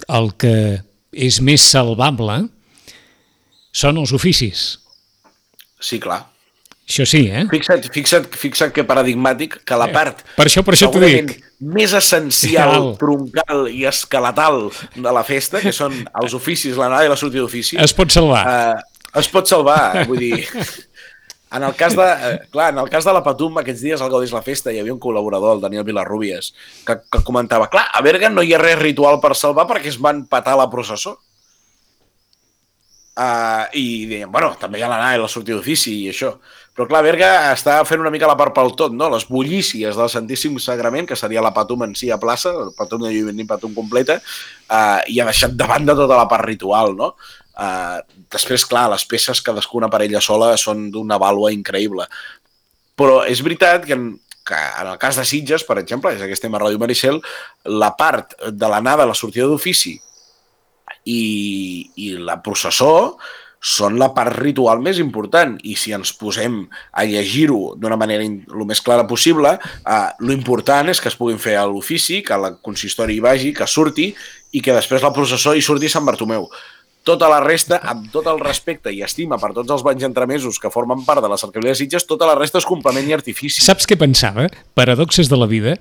el 0.07 0.33
que 0.37 0.83
és 1.11 1.39
més 1.41 1.61
salvable 1.61 2.49
són 3.71 3.97
els 3.97 4.11
oficis. 4.11 4.79
Sí, 5.79 5.99
clar. 5.99 6.34
Això 6.85 7.05
sí, 7.09 7.23
eh? 7.33 7.45
Fixa't, 7.49 7.87
fixa't, 7.89 8.27
fixa't 8.37 8.73
que 8.73 8.83
paradigmàtic 8.85 9.57
que 9.65 9.77
la 9.79 9.87
eh, 9.89 9.93
part 9.95 10.19
per 10.37 10.45
això, 10.45 10.61
per 10.65 10.75
això 10.75 10.91
dic. 11.01 11.33
més 11.65 11.95
essencial, 11.97 12.91
troncal 13.01 13.65
i 13.73 13.87
esqueletal 13.89 14.67
de 14.93 15.13
la 15.17 15.23
festa, 15.25 15.63
que 15.63 15.73
són 15.73 15.97
els 16.21 16.35
oficis, 16.37 16.77
l'anada 16.77 17.07
i 17.07 17.09
la 17.09 17.17
sortida 17.17 17.41
d'ofici... 17.41 17.79
Es 17.81 17.95
pot 17.97 18.13
salvar. 18.13 18.43
Eh, 18.45 19.07
es 19.17 19.31
pot 19.33 19.49
salvar, 19.49 20.05
vull 20.09 20.21
dir... 20.21 20.43
En 21.55 21.63
el 21.63 21.75
cas 21.77 21.93
de, 21.95 22.03
eh, 22.03 22.39
clar, 22.51 22.73
en 22.73 22.79
el 22.81 22.89
cas 22.89 23.05
de 23.05 23.13
la 23.15 23.21
Patum, 23.23 23.61
aquests 23.61 23.79
dies 23.85 24.01
al 24.01 24.09
Gaudís 24.11 24.33
la 24.35 24.41
Festa 24.43 24.73
hi 24.73 24.79
havia 24.81 24.91
un 24.91 24.99
col·laborador, 24.99 25.53
el 25.55 25.61
Daniel 25.63 25.85
Vilarrubies, 25.87 26.49
que, 26.83 26.97
que 27.07 27.21
comentava, 27.23 27.69
clar, 27.71 27.85
a 27.93 28.01
Berga 28.03 28.31
no 28.33 28.43
hi 28.43 28.51
ha 28.51 28.59
res 28.59 28.75
ritual 28.81 29.21
per 29.23 29.37
salvar 29.39 29.63
perquè 29.69 29.87
es 29.93 29.99
van 30.01 30.25
patar 30.27 30.57
la 30.59 30.67
processó. 30.73 31.15
Uh, 33.15 33.63
I 33.71 33.85
deien, 34.09 34.31
bueno, 34.33 34.51
també 34.59 34.81
hi 34.81 34.83
ha 34.83 34.91
l'anar 34.91 35.13
i 35.15 35.21
la 35.21 35.31
sortida 35.31 35.55
d'ofici 35.55 35.93
i 36.01 36.09
això. 36.11 36.33
Però 36.75 36.89
clar, 36.89 37.05
Berga 37.05 37.29
està 37.53 37.77
fent 37.87 38.01
una 38.03 38.11
mica 38.11 38.27
la 38.27 38.35
part 38.35 38.51
pel 38.55 38.73
tot, 38.75 38.91
no? 38.91 39.07
Les 39.13 39.23
bullícies 39.29 39.95
del 39.95 40.09
Santíssim 40.11 40.57
Sagrament, 40.59 41.07
que 41.07 41.15
seria 41.15 41.43
la 41.43 41.53
patum 41.55 41.85
en 41.85 41.93
si 41.95 42.09
a 42.11 42.17
plaça, 42.19 42.51
el 42.51 42.73
patum 42.75 43.05
de 43.05 43.13
lluïment 43.13 43.47
patum 43.47 43.71
completa, 43.77 44.17
uh, 44.19 44.99
i 45.07 45.21
ha 45.21 45.27
deixat 45.29 45.55
de 45.55 45.69
banda 45.69 45.95
tota 45.95 46.17
la 46.19 46.27
part 46.27 46.43
ritual, 46.43 46.91
no? 46.99 47.13
Uh, 47.55 48.03
després, 48.35 48.65
clar, 48.67 48.89
les 48.91 49.07
peces, 49.07 49.39
cadascuna 49.39 49.87
per 49.87 50.01
ella 50.03 50.19
sola, 50.19 50.51
són 50.59 50.89
d'una 50.91 51.15
vàlua 51.21 51.53
increïble. 51.55 52.09
Però 52.99 53.21
és 53.23 53.39
veritat 53.45 53.87
que 53.87 53.95
en, 53.95 54.09
que 54.43 54.59
en 54.81 54.91
el 54.91 54.99
cas 54.99 55.15
de 55.15 55.23
Sitges, 55.23 55.63
per 55.63 55.79
exemple, 55.79 56.11
és 56.11 56.27
que 56.27 56.35
estem 56.35 56.59
a 56.59 56.61
Ràdio 56.61 56.83
Maricel, 56.83 57.21
la 57.71 57.93
part 57.95 58.35
de 58.51 58.67
l'anada 58.71 59.07
la 59.07 59.15
sortida 59.15 59.47
d'ofici 59.47 59.95
i, 61.07 61.21
i 61.95 62.11
la 62.19 62.41
processó 62.43 63.15
són 63.65 63.97
la 63.97 64.11
part 64.13 64.35
ritual 64.37 64.83
més 64.85 64.99
important 65.01 65.55
i 65.65 65.73
si 65.79 65.93
ens 65.95 66.11
posem 66.13 66.59
a 66.93 67.05
llegir-ho 67.09 67.73
d'una 67.81 67.97
manera 67.97 68.21
el 68.21 68.65
més 68.69 68.81
clara 68.85 69.07
possible, 69.09 69.55
eh, 69.57 70.07
lo 70.19 70.35
important 70.35 70.91
és 70.93 71.01
que 71.01 71.09
es 71.09 71.17
puguin 71.17 71.41
fer 71.41 71.55
a 71.57 71.65
l'ofici, 71.65 72.21
que 72.21 72.37
la 72.37 72.53
consistori 72.61 73.17
hi 73.17 73.23
vagi, 73.25 73.53
que 73.57 73.65
surti 73.65 74.11
i 74.53 74.61
que 74.61 74.75
després 74.75 75.01
la 75.01 75.13
processó 75.15 75.55
hi 75.55 75.65
surti 75.65 75.89
Sant 75.89 76.05
Bartomeu. 76.05 76.45
Tota 77.05 77.29
la 77.29 77.39
resta, 77.41 77.79
amb 77.85 78.07
tot 78.13 78.29
el 78.29 78.39
respecte 78.41 78.93
i 78.93 79.01
estima 79.05 79.37
per 79.41 79.51
tots 79.57 79.73
els 79.73 79.83
banys 79.85 80.05
entremesos 80.05 80.61
que 80.61 80.73
formen 80.73 81.01
part 81.05 81.21
de 81.25 81.29
la 81.29 81.37
cercavila 81.37 81.73
de 81.73 81.81
Sitges, 81.81 82.05
tota 82.05 82.29
la 82.29 82.37
resta 82.37 82.61
és 82.61 82.69
complement 82.69 83.05
i 83.05 83.17
artifici. 83.17 83.65
Saps 83.65 83.89
què 83.89 83.97
pensava? 83.97 84.47
Paradoxes 84.77 85.29
de 85.29 85.41
la 85.41 85.49
vida, 85.49 85.75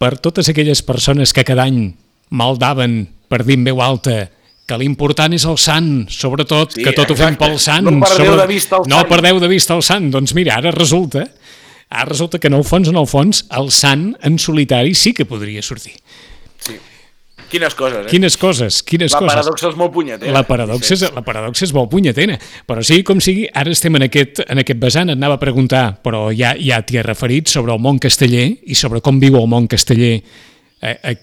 per 0.00 0.16
totes 0.16 0.48
aquelles 0.48 0.80
persones 0.84 1.32
que 1.36 1.44
cada 1.44 1.68
any 1.68 1.92
maldaven 2.28 3.02
per 3.28 3.44
dir 3.44 3.56
en 3.60 3.64
veu 3.68 3.80
alta 3.84 4.28
que 4.68 4.78
l'important 4.80 5.32
és 5.32 5.46
el 5.48 5.56
sant, 5.60 5.90
sobretot, 6.12 6.76
sí, 6.76 6.84
que 6.84 6.92
tot 6.92 7.08
exacte. 7.08 7.16
ho 7.16 7.22
fem 7.24 7.38
pel 7.40 7.56
sant. 7.62 7.88
No 7.88 8.04
perdeu 8.04 8.34
sobre... 8.34 8.42
de 8.42 8.48
vista 8.50 8.76
el 8.76 8.84
no 8.84 8.90
sant. 8.90 9.06
No 9.08 9.14
perdeu 9.14 9.40
de 9.40 9.48
vista 9.50 9.78
el 9.78 9.86
sant. 9.86 10.10
Doncs 10.12 10.34
mira, 10.36 10.58
ara 10.60 10.74
resulta, 10.74 11.24
ara 11.88 12.08
resulta 12.10 12.40
que 12.42 12.50
en 12.52 12.58
el 12.58 12.66
fons, 12.68 12.90
en 12.92 13.00
el 13.00 13.08
fons, 13.08 13.46
el 13.56 13.72
sant 13.72 14.10
en 14.28 14.38
solitari 14.42 14.92
sí 14.98 15.14
que 15.16 15.26
podria 15.28 15.64
sortir. 15.64 15.96
Sí. 16.60 16.76
Quines 17.48 17.72
coses, 17.72 18.02
eh? 18.04 18.10
Quines 18.10 18.36
coses, 18.36 18.82
quines 18.84 19.14
la 19.14 19.22
coses. 19.22 19.32
La 19.32 19.40
paradoxa 19.40 19.68
és 19.70 19.78
molt 19.80 19.92
punyetera. 19.94 20.32
La 20.36 20.42
paradoxa, 20.44 20.92
és, 20.98 21.04
la 21.16 21.22
paradoxa 21.24 21.64
és 21.64 21.72
molt 21.72 21.88
punyetera. 21.88 22.36
Però 22.68 22.84
sigui 22.84 23.06
com 23.08 23.22
sigui, 23.24 23.46
ara 23.56 23.72
estem 23.72 23.96
en 23.96 24.04
aquest, 24.04 24.42
en 24.44 24.60
aquest 24.60 24.82
vessant, 24.82 25.08
et 25.08 25.16
anava 25.16 25.38
a 25.38 25.40
preguntar, 25.40 25.86
però 26.04 26.26
ja, 26.36 26.52
ja 26.60 26.82
t'hi 26.84 27.00
he 27.00 27.06
referit, 27.06 27.48
sobre 27.48 27.72
el 27.72 27.80
món 27.80 27.96
casteller 28.04 28.50
i 28.68 28.76
sobre 28.76 29.00
com 29.00 29.16
viu 29.22 29.40
el 29.40 29.48
món 29.48 29.64
casteller 29.70 30.18
eh, 30.20 30.92
eh, 30.92 31.16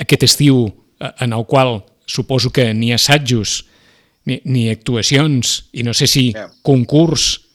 aquest 0.00 0.24
estiu 0.30 0.64
eh, 0.64 1.12
en 1.26 1.36
el 1.36 1.44
qual 1.44 1.82
suposo 2.10 2.50
que 2.50 2.72
ni 2.74 2.92
assajos, 2.92 3.64
ni, 4.26 4.40
ni 4.44 4.68
actuacions, 4.72 5.70
i 5.72 5.86
no 5.86 5.94
sé 5.94 6.10
si 6.10 6.30
yeah. 6.32 6.50
concurs... 6.66 7.46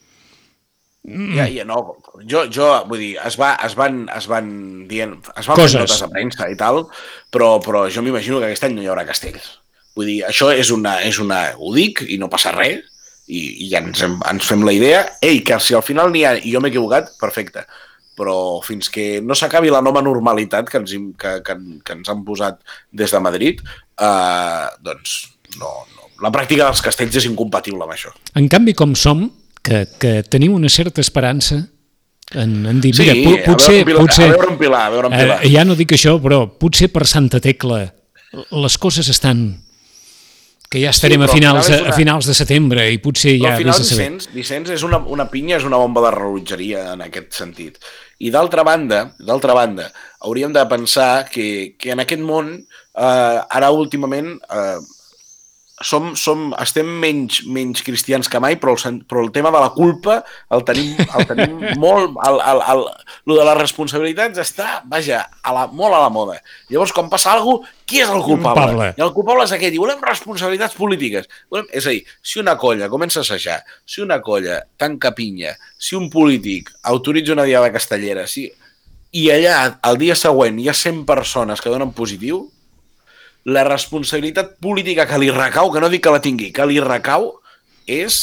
Mm. 1.06 1.36
Ja, 1.38 1.46
ja, 1.54 1.66
no, 1.70 1.84
jo, 2.26 2.48
jo, 2.50 2.72
vull 2.90 3.04
dir, 3.04 3.12
es, 3.22 3.36
va, 3.38 3.52
es, 3.68 3.76
van, 3.78 4.08
es 4.10 4.26
van 4.26 4.48
dient, 4.90 5.20
es 5.38 5.46
van 5.46 5.60
Coses. 5.60 5.78
notes 5.84 6.02
de 6.02 6.08
premsa 6.10 6.48
i 6.50 6.58
tal, 6.58 6.88
però, 7.30 7.60
però 7.62 7.84
jo 7.94 8.02
m'imagino 8.02 8.40
que 8.42 8.50
aquest 8.50 8.66
any 8.66 8.74
no 8.74 8.82
hi 8.82 8.90
haurà 8.90 9.06
castells. 9.06 9.60
Vull 9.96 10.10
dir, 10.10 10.18
això 10.26 10.50
és 10.50 10.72
una, 10.74 10.98
és 11.06 11.22
una... 11.22 11.44
Ho 11.62 11.76
dic 11.76 12.02
i 12.10 12.18
no 12.18 12.32
passa 12.32 12.56
res, 12.56 12.82
i, 13.28 13.68
i 13.68 13.70
ens, 13.78 14.02
ens 14.02 14.50
fem 14.50 14.66
la 14.66 14.74
idea. 14.74 15.06
Ei, 15.22 15.44
que 15.46 15.60
si 15.62 15.78
al 15.78 15.86
final 15.86 16.10
n'hi 16.14 16.26
ha 16.26 16.34
i 16.42 16.56
jo 16.56 16.64
m'he 16.64 16.74
equivocat, 16.74 17.14
perfecte 17.22 17.68
però 18.16 18.62
fins 18.64 18.90
que 18.92 19.20
no 19.22 19.36
s'acabi 19.36 19.72
la 19.74 19.84
nova 19.84 20.04
normalitat 20.06 20.70
que 20.72 20.82
ens, 20.82 20.96
que, 21.20 21.34
que, 21.46 21.58
que 21.84 21.98
ens 21.98 22.12
han 22.12 22.24
posat 22.28 22.62
des 22.92 23.12
de 23.12 23.22
Madrid, 23.24 23.62
eh, 24.00 24.66
doncs 24.86 25.18
no, 25.60 25.72
no. 25.96 26.10
La 26.24 26.32
pràctica 26.32 26.70
dels 26.70 26.84
castells 26.84 27.18
és 27.20 27.28
incompatible 27.28 27.84
amb 27.84 27.96
això. 27.96 28.14
En 28.40 28.48
canvi, 28.52 28.74
com 28.78 28.96
som, 28.96 29.28
que, 29.66 29.84
que 30.00 30.22
tenim 30.32 30.56
una 30.56 30.72
certa 30.72 31.04
esperança 31.04 31.66
en, 32.34 32.56
en 32.66 32.80
dir, 32.82 32.96
sí, 32.96 33.06
mira, 33.06 33.44
potser... 33.46 33.82
A 33.82 33.90
veure, 33.90 34.00
potser 34.00 34.30
a 34.30 34.32
veure 34.34 34.54
un 34.54 34.58
pilar, 34.58 34.86
a 34.88 34.94
veure 34.96 35.12
un 35.12 35.18
pilar. 35.18 35.38
Eh, 35.44 35.52
ja 35.54 35.66
no 35.68 35.76
dic 35.78 35.94
això, 35.98 36.16
però 36.24 36.46
potser 36.62 36.90
per 36.94 37.06
Santa 37.10 37.44
Tecla 37.44 37.84
les 38.56 38.76
coses 38.82 39.08
estan 39.12 39.46
que 40.72 40.82
ja 40.82 40.92
estarem 40.92 41.22
sí, 41.22 41.28
a, 41.28 41.32
finals, 41.32 41.70
una... 41.70 41.92
a 41.92 41.96
finals 41.96 42.28
de 42.28 42.36
setembre 42.36 42.88
i 42.92 42.98
potser 43.04 43.36
ja... 43.38 43.54
Però 43.54 43.54
al 43.54 43.62
final, 43.62 43.84
Vicenç, 43.86 44.30
Vicenç 44.34 44.74
és 44.76 44.84
una, 44.88 45.00
una 45.14 45.28
pinya, 45.32 45.60
és 45.60 45.68
una 45.68 45.80
bomba 45.80 46.04
de 46.08 46.12
rellotgeria 46.16 46.90
en 46.96 47.06
aquest 47.06 47.38
sentit. 47.38 47.78
I 48.20 48.32
d'altra 48.32 48.64
banda, 48.64 49.02
d'altra 49.20 49.56
banda, 49.58 49.90
hauríem 50.24 50.54
de 50.56 50.64
pensar 50.72 51.28
que, 51.30 51.76
que 51.80 51.92
en 51.92 52.00
aquest 52.04 52.24
món, 52.24 52.54
eh, 52.96 53.40
ara 53.60 53.72
últimament, 53.76 54.38
eh, 54.50 54.78
som, 55.84 56.14
som, 56.16 56.54
estem 56.62 56.88
menys, 56.88 57.42
menys 57.52 57.82
cristians 57.84 58.30
que 58.32 58.40
mai, 58.40 58.56
però 58.60 58.76
el, 58.78 59.02
però 59.04 59.26
el 59.26 59.32
tema 59.36 59.52
de 59.52 59.60
la 59.60 59.74
culpa 59.76 60.22
el 60.56 60.64
tenim, 60.68 60.94
el 61.04 61.28
tenim 61.28 61.58
molt... 61.84 62.16
El, 62.26 62.40
el, 62.40 62.62
el, 62.72 62.84
el 63.26 63.34
de 63.36 63.48
les 63.50 63.58
responsabilitats 63.60 64.40
està, 64.40 64.80
vaja, 64.88 65.26
a 65.44 65.56
la, 65.56 65.66
molt 65.68 65.98
a 65.98 66.00
la 66.06 66.14
moda. 66.14 66.38
Llavors, 66.72 66.96
quan 66.96 67.12
passa 67.12 67.34
alguna 67.34 67.66
cosa, 67.66 67.84
qui 67.86 68.00
és 68.02 68.10
el 68.10 68.24
culpable? 68.24 68.94
I 68.96 69.04
el 69.04 69.12
culpable 69.14 69.44
és 69.46 69.56
aquest. 69.58 69.76
I 69.76 69.82
volem 69.82 70.02
responsabilitats 70.06 70.80
polítiques. 70.80 71.28
Volem, 71.52 71.68
és 71.76 71.86
a 71.86 71.94
dir, 71.94 72.06
si 72.24 72.40
una 72.42 72.56
colla 72.62 72.90
comença 72.90 73.20
a 73.20 73.28
assajar, 73.28 73.60
si 73.86 74.02
una 74.06 74.22
colla 74.24 74.62
tanca 74.80 75.12
pinya, 75.18 75.58
si 75.78 76.00
un 76.00 76.08
polític 76.14 76.72
autoritza 76.88 77.36
una 77.36 77.48
diada 77.48 77.74
castellera, 77.76 78.30
si... 78.32 78.48
i 79.16 79.30
allà, 79.32 79.76
el 79.92 80.00
dia 80.00 80.16
següent, 80.16 80.58
hi 80.60 80.72
ha 80.72 80.76
100 80.76 81.04
persones 81.08 81.62
que 81.64 81.72
donen 81.72 81.92
positiu, 81.96 82.46
la 83.46 83.64
responsabilitat 83.64 84.58
política 84.62 85.06
que 85.06 85.20
li 85.22 85.30
recau, 85.32 85.70
que 85.72 85.82
no 85.82 85.90
dic 85.90 86.04
que 86.04 86.14
la 86.14 86.22
tingui, 86.22 86.52
que 86.54 86.66
li 86.66 86.80
recau, 86.82 87.30
és 87.86 88.18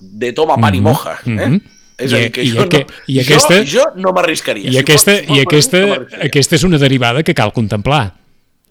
de 0.00 0.32
toma 0.32 0.56
pan 0.56 0.72
mm 0.72 0.74
-hmm. 0.74 0.78
i 0.78 0.80
moja. 0.80 1.18
Eh? 1.24 1.30
Mm 1.30 1.38
-hmm. 1.38 1.60
És 1.98 2.12
a 2.12 2.16
dir, 2.16 2.32
que 2.32 2.42
I, 2.42 2.50
jo, 2.50 2.68
que, 2.68 2.78
no, 2.78 2.86
i 3.06 3.20
aquesta, 3.20 3.54
jo, 3.64 3.64
jo 3.78 3.84
no 3.96 4.12
m'arriscaria. 4.12 4.68
I, 4.68 4.72
si 4.72 4.78
aquesta, 4.78 5.12
i 5.12 5.40
aquesta, 5.40 5.80
no 5.86 6.06
aquesta 6.24 6.56
és 6.56 6.64
una 6.64 6.78
derivada 6.78 7.22
que 7.22 7.34
cal 7.34 7.52
contemplar. 7.52 8.14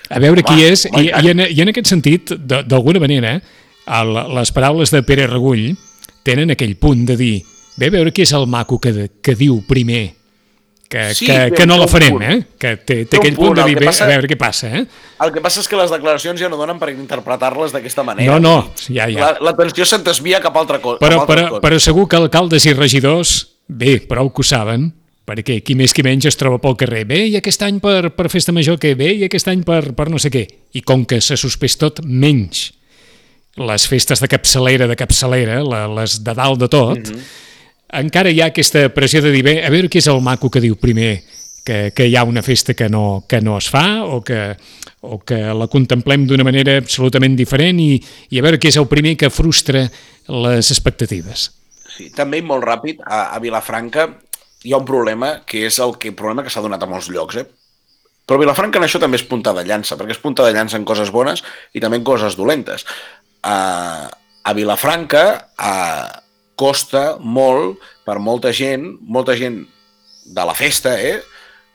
A 0.09 0.19
veure 0.19 0.41
home, 0.41 0.47
qui 0.47 0.63
és, 0.65 0.85
home, 0.85 1.03
i, 1.03 1.05
i, 1.07 1.29
en, 1.29 1.39
i 1.39 1.61
en 1.61 1.69
aquest 1.69 1.87
sentit, 1.87 2.33
d'alguna 2.33 2.99
manera, 2.99 3.41
el, 3.87 4.13
les 4.35 4.51
paraules 4.51 4.91
de 4.91 5.03
Pere 5.03 5.27
Regull 5.27 5.77
tenen 6.23 6.51
aquell 6.51 6.75
punt 6.75 7.05
de 7.05 7.15
dir, 7.17 7.43
bé, 7.77 7.87
a 7.87 7.89
veure 7.91 8.11
qui 8.11 8.21
és 8.21 8.33
el 8.33 8.47
maco 8.47 8.79
que, 8.79 9.09
que 9.21 9.35
diu 9.35 9.61
primer 9.67 10.20
que, 10.91 11.15
sí, 11.15 11.25
que, 11.25 11.51
que 11.55 11.65
no 11.65 11.77
la 11.79 11.87
farem, 11.87 12.17
eh? 12.19 12.37
Que 12.59 12.73
té, 12.75 12.97
té 13.07 13.15
aquell 13.15 13.37
punt, 13.37 13.53
punt 13.53 13.61
de 13.61 13.67
dir, 13.69 13.77
bé, 13.79 13.85
passa, 13.87 14.03
a 14.03 14.09
veure 14.11 14.27
què 14.27 14.35
passa, 14.35 14.67
eh? 14.75 14.81
El 15.23 15.31
que 15.31 15.39
passa 15.43 15.61
és 15.63 15.69
que 15.71 15.77
les 15.79 15.93
declaracions 15.93 16.41
ja 16.43 16.49
no 16.51 16.57
donen 16.59 16.81
per 16.81 16.89
interpretar-les 16.91 17.71
d'aquesta 17.71 18.03
manera. 18.03 18.35
No, 18.35 18.41
no, 18.43 18.73
ja, 18.91 19.05
ja. 19.07 19.29
L'atenció 19.39 19.87
se't 19.87 20.03
desvia 20.03 20.41
cap 20.43 20.57
a 20.59 20.65
altra 20.65 20.81
cosa. 20.83 20.99
Però, 20.99 21.21
però, 21.29 21.45
cosa. 21.47 21.61
però 21.63 21.77
segur 21.79 22.09
que 22.11 22.19
alcaldes 22.19 22.67
i 22.67 22.73
regidors, 22.75 23.35
bé, 23.71 24.01
prou 24.09 24.33
que 24.35 24.43
ho 24.43 24.47
saben, 24.49 24.89
perquè 25.31 25.61
qui 25.63 25.77
més 25.79 25.95
qui 25.95 26.03
menys 26.03 26.27
es 26.27 26.35
troba 26.35 26.59
pel 26.59 26.75
carrer. 26.81 27.05
Bé, 27.07 27.21
i 27.31 27.37
aquest 27.39 27.63
any 27.63 27.79
per, 27.79 28.11
per 28.17 28.27
festa 28.33 28.51
major 28.51 28.75
que 28.81 28.91
bé, 28.99 29.13
i 29.21 29.23
aquest 29.29 29.47
any 29.47 29.63
per, 29.63 29.93
per 29.95 30.09
no 30.11 30.19
sé 30.19 30.33
què. 30.33 30.43
I 30.75 30.83
com 30.83 31.07
que 31.07 31.21
se 31.23 31.39
suspès 31.39 31.79
tot, 31.79 32.03
menys 32.03 32.73
les 33.61 33.87
festes 33.87 34.19
de 34.19 34.27
capçalera 34.31 34.91
de 34.91 34.99
capçalera, 34.99 35.61
les 35.95 36.17
de 36.23 36.35
dalt 36.35 36.59
de 36.59 36.69
tot, 36.71 36.99
mm 36.99 37.15
-hmm 37.15 37.47
encara 37.99 38.31
hi 38.31 38.41
ha 38.41 38.49
aquesta 38.51 38.87
pressió 38.95 39.21
de 39.21 39.31
dir, 39.33 39.43
bé, 39.43 39.59
a 39.65 39.69
veure 39.73 39.89
qui 39.91 39.99
és 40.01 40.09
el 40.11 40.21
maco 40.23 40.49
que 40.49 40.63
diu 40.63 40.77
primer 40.79 41.21
que, 41.65 41.91
que 41.95 42.07
hi 42.07 42.15
ha 42.15 42.23
una 42.23 42.41
festa 42.41 42.73
que 42.73 42.89
no, 42.89 43.23
que 43.27 43.41
no 43.41 43.57
es 43.57 43.69
fa 43.69 44.03
o 44.03 44.21
que, 44.25 44.55
o 45.01 45.19
que 45.19 45.39
la 45.53 45.69
contemplem 45.71 46.25
d'una 46.27 46.45
manera 46.47 46.77
absolutament 46.81 47.35
diferent 47.37 47.79
i, 47.83 47.95
i 48.31 48.39
a 48.39 48.45
veure 48.45 48.59
qui 48.59 48.71
és 48.71 48.79
el 48.81 48.89
primer 48.91 49.15
que 49.19 49.29
frustra 49.33 49.85
les 50.31 50.71
expectatives. 50.71 51.49
Sí, 51.91 52.09
també 52.15 52.41
molt 52.41 52.65
ràpid, 52.65 53.01
a, 53.05 53.31
a 53.35 53.41
Vilafranca 53.43 54.07
hi 54.63 54.73
ha 54.73 54.79
un 54.79 54.87
problema 54.87 55.41
que 55.45 55.65
és 55.67 55.79
el 55.81 55.97
que 55.99 56.13
problema 56.17 56.45
que 56.45 56.53
s'ha 56.53 56.63
donat 56.63 56.81
a 56.83 56.89
molts 56.89 57.09
llocs, 57.13 57.41
eh? 57.41 57.47
Però 58.25 58.37
Vilafranca 58.39 58.79
en 58.79 58.85
això 58.85 59.01
també 59.01 59.17
és 59.19 59.25
punta 59.27 59.51
de 59.57 59.65
llança, 59.67 59.97
perquè 59.99 60.15
és 60.15 60.21
punta 60.21 60.45
de 60.45 60.53
llança 60.55 60.77
en 60.79 60.85
coses 60.87 61.09
bones 61.11 61.41
i 61.75 61.81
també 61.83 61.99
en 61.99 62.05
coses 62.07 62.37
dolentes. 62.39 62.85
Uh, 63.41 64.07
a 64.07 64.53
Vilafranca, 64.55 65.23
uh, 65.57 66.20
costa 66.61 67.17
molt 67.17 67.81
per 68.05 68.19
molta 68.21 68.53
gent, 68.53 68.85
molta 69.01 69.35
gent 69.37 69.63
de 70.25 70.45
la 70.45 70.53
festa, 70.53 70.93
eh, 71.01 71.21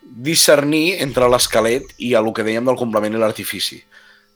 discernir 0.07 1.01
entre 1.03 1.29
l'esquelet 1.29 1.96
i 1.99 2.14
el 2.14 2.31
que 2.33 2.46
dèiem 2.46 2.66
del 2.66 2.79
complement 2.79 3.14
i 3.14 3.20
l'artifici. 3.20 3.81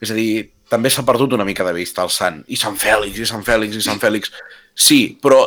És 0.02 0.10
a 0.10 0.16
dir, 0.16 0.50
també 0.70 0.90
s'ha 0.90 1.06
perdut 1.06 1.36
una 1.36 1.46
mica 1.46 1.66
de 1.66 1.74
vista 1.76 2.02
el 2.02 2.10
Sant. 2.14 2.42
I 2.48 2.58
Sant 2.58 2.78
Fèlix, 2.80 3.18
i 3.20 3.28
Sant 3.28 3.44
Fèlix, 3.46 3.76
i 3.76 3.84
Sant 3.84 4.00
Fèlix. 4.02 4.32
Sí, 4.74 5.00
però 5.22 5.42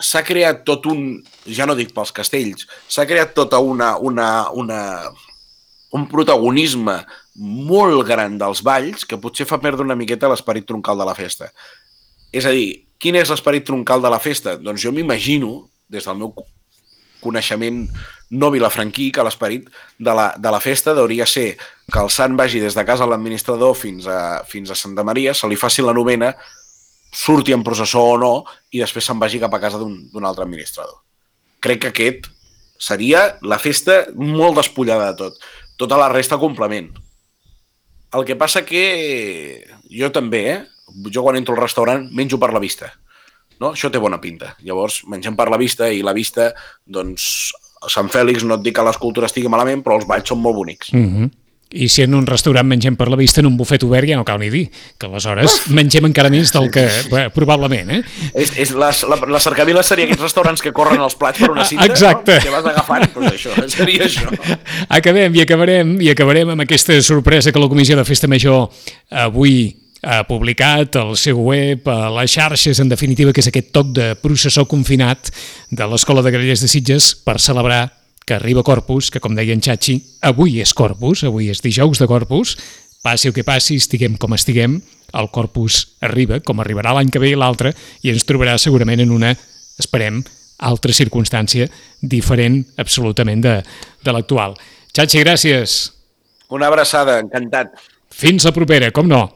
s'ha 0.00 0.24
creat 0.26 0.64
tot 0.68 0.86
un... 0.90 1.22
Ja 1.44 1.66
no 1.68 1.76
dic 1.76 1.92
pels 1.94 2.12
castells, 2.14 2.68
s'ha 2.88 3.04
creat 3.08 3.34
tota 3.36 3.60
una, 3.60 3.94
una, 4.00 4.48
una, 4.56 4.80
un 5.96 6.06
protagonisme 6.10 6.98
molt 7.34 8.04
gran 8.08 8.38
dels 8.40 8.62
balls 8.64 9.04
que 9.08 9.20
potser 9.20 9.46
fa 9.48 9.60
perdre 9.62 9.84
una 9.84 9.98
miqueta 9.98 10.30
l'esperit 10.30 10.66
troncal 10.68 11.00
de 11.00 11.08
la 11.08 11.16
festa. 11.18 11.50
És 12.34 12.46
a 12.48 12.54
dir, 12.54 12.84
Quin 13.04 13.18
és 13.20 13.28
l'esperit 13.28 13.66
troncal 13.68 14.00
de 14.00 14.08
la 14.08 14.18
festa? 14.22 14.56
Doncs 14.56 14.80
jo 14.80 14.88
m'imagino, 14.96 15.66
des 15.92 16.06
del 16.08 16.16
meu 16.16 16.30
coneixement 17.20 17.82
no 18.32 18.50
vilafranquí, 18.50 19.10
que 19.12 19.24
l'esperit 19.24 19.66
de, 19.68 20.14
la, 20.16 20.30
de 20.40 20.52
la 20.52 20.60
festa 20.64 20.94
hauria 20.96 21.26
ser 21.28 21.50
que 21.92 22.00
el 22.00 22.08
sant 22.08 22.36
vagi 22.40 22.62
des 22.64 22.76
de 22.76 22.84
casa 22.88 23.08
l'administrador 23.08 23.76
fins, 23.76 24.08
a, 24.08 24.40
fins 24.48 24.72
a 24.72 24.78
Santa 24.78 25.04
Maria, 25.04 25.36
se 25.36 25.48
li 25.52 25.60
faci 25.60 25.84
la 25.84 25.92
novena, 25.92 26.32
surti 27.12 27.52
en 27.52 27.62
processó 27.66 28.06
o 28.14 28.18
no, 28.18 28.32
i 28.72 28.80
després 28.80 29.04
se'n 29.04 29.20
vagi 29.20 29.40
cap 29.42 29.52
a 29.52 29.60
casa 29.62 29.78
d'un 29.78 30.24
altre 30.24 30.48
administrador. 30.48 31.02
Crec 31.60 31.84
que 31.84 31.92
aquest 31.92 32.32
seria 32.80 33.34
la 33.44 33.60
festa 33.60 34.06
molt 34.16 34.58
despullada 34.58 35.12
de 35.12 35.18
tot. 35.26 35.36
Tota 35.76 36.00
la 36.00 36.08
resta 36.08 36.40
complement. 36.40 36.88
El 38.14 38.24
que 38.24 38.36
passa 38.40 38.64
que 38.64 38.86
jo 39.92 40.10
també, 40.14 40.46
eh? 40.54 40.60
Jo 41.10 41.22
quan 41.24 41.36
entro 41.36 41.54
al 41.54 41.62
restaurant 41.62 42.08
menjo 42.12 42.38
per 42.38 42.52
la 42.52 42.62
vista. 42.62 42.92
No? 43.60 43.72
Això 43.72 43.90
té 43.90 44.00
bona 44.02 44.20
pinta. 44.20 44.54
Llavors, 44.66 45.02
mengem 45.10 45.36
per 45.38 45.48
la 45.52 45.60
vista 45.60 45.88
i 45.90 46.02
la 46.02 46.14
vista, 46.16 46.50
doncs, 46.84 47.52
a 47.84 47.92
Sant 47.92 48.10
Fèlix 48.12 48.44
no 48.44 48.58
et 48.58 48.64
dic 48.64 48.76
que 48.76 48.84
l'escultura 48.84 49.30
estigui 49.30 49.50
malament, 49.52 49.84
però 49.84 50.00
els 50.00 50.06
balls 50.08 50.28
són 50.28 50.40
molt 50.42 50.56
bonics. 50.56 50.92
Mm 50.92 51.08
-hmm. 51.08 51.32
I 51.74 51.88
si 51.88 52.02
en 52.02 52.14
un 52.14 52.26
restaurant 52.26 52.66
mengem 52.66 52.94
per 52.94 53.08
la 53.08 53.16
vista, 53.16 53.40
en 53.40 53.46
un 53.46 53.56
bufet 53.56 53.82
obert 53.82 54.06
ja 54.06 54.16
no 54.16 54.24
cal 54.24 54.38
ni 54.38 54.50
dir, 54.50 54.70
que 54.98 55.06
aleshores 55.06 55.70
mengem 55.74 56.04
encara 56.04 56.30
més 56.30 56.52
del 56.52 56.70
que, 56.70 56.84
bé, 57.10 57.30
probablement, 57.34 57.90
eh? 57.90 58.02
És, 58.32 58.52
és 58.56 58.70
la, 58.70 58.92
la, 59.08 59.16
la 59.26 59.40
cercavila 59.40 59.82
seria 59.82 60.04
aquests 60.04 60.22
restaurants 60.22 60.62
que 60.62 60.72
corren 60.72 61.00
els 61.00 61.16
plats 61.16 61.40
per 61.40 61.50
una 61.50 61.64
cinta, 61.64 61.84
Exacte. 61.84 62.34
no? 62.34 62.40
que 62.40 62.50
vas 62.50 62.64
agafant, 62.64 63.08
doncs 63.14 63.32
això, 63.32 63.68
seria 63.76 64.04
això. 64.04 64.28
Acabem 64.88 65.34
i 65.34 65.40
acabarem, 65.40 66.00
i 66.00 66.10
acabarem 66.10 66.50
amb 66.50 66.60
aquesta 66.60 67.00
sorpresa 67.02 67.50
que 67.50 67.58
la 67.58 67.68
Comissió 67.68 67.96
de 67.96 68.04
Festa 68.04 68.28
Major 68.28 68.68
avui 69.10 69.83
ha 70.04 70.22
publicat 70.28 70.96
al 71.00 71.16
seu 71.16 71.40
web, 71.40 71.88
a 71.88 72.10
les 72.20 72.36
xarxes, 72.36 72.80
en 72.80 72.90
definitiva, 72.92 73.32
que 73.32 73.42
és 73.42 73.48
aquest 73.50 73.72
toc 73.74 73.90
de 73.96 74.12
processó 74.20 74.66
confinat 74.68 75.30
de 75.70 75.88
l'Escola 75.88 76.22
de 76.22 76.32
Grellers 76.34 76.62
de 76.62 76.68
Sitges 76.68 77.14
per 77.24 77.40
celebrar 77.40 77.88
que 78.24 78.34
arriba 78.34 78.62
Corpus, 78.64 79.10
que 79.10 79.20
com 79.20 79.34
deia 79.36 79.52
en 79.52 79.62
Xachi, 79.64 79.98
avui 80.24 80.60
és 80.62 80.72
Corpus, 80.76 81.24
avui 81.24 81.50
és 81.52 81.60
dijous 81.64 82.00
de 82.00 82.08
Corpus, 82.08 82.56
passi 83.04 83.28
el 83.28 83.34
que 83.36 83.44
passi, 83.44 83.76
estiguem 83.80 84.16
com 84.20 84.36
estiguem, 84.36 84.78
el 85.14 85.28
Corpus 85.30 85.96
arriba, 86.00 86.40
com 86.40 86.60
arribarà 86.60 86.94
l'any 86.96 87.12
que 87.12 87.20
ve 87.20 87.34
i 87.34 87.38
l'altre, 87.38 87.74
i 88.02 88.12
ens 88.12 88.24
trobarà 88.28 88.56
segurament 88.58 89.04
en 89.04 89.12
una, 89.12 89.34
esperem, 89.80 90.22
altra 90.64 90.94
circumstància 90.94 91.68
diferent 92.00 92.62
absolutament 92.80 93.42
de, 93.44 93.58
de 94.04 94.14
l'actual. 94.14 94.56
Xachi, 94.94 95.20
gràcies. 95.24 95.78
Una 96.54 96.70
abraçada, 96.70 97.18
encantat. 97.20 97.74
Fins 98.14 98.46
la 98.46 98.54
propera, 98.54 98.92
com 98.94 99.08
no. 99.10 99.26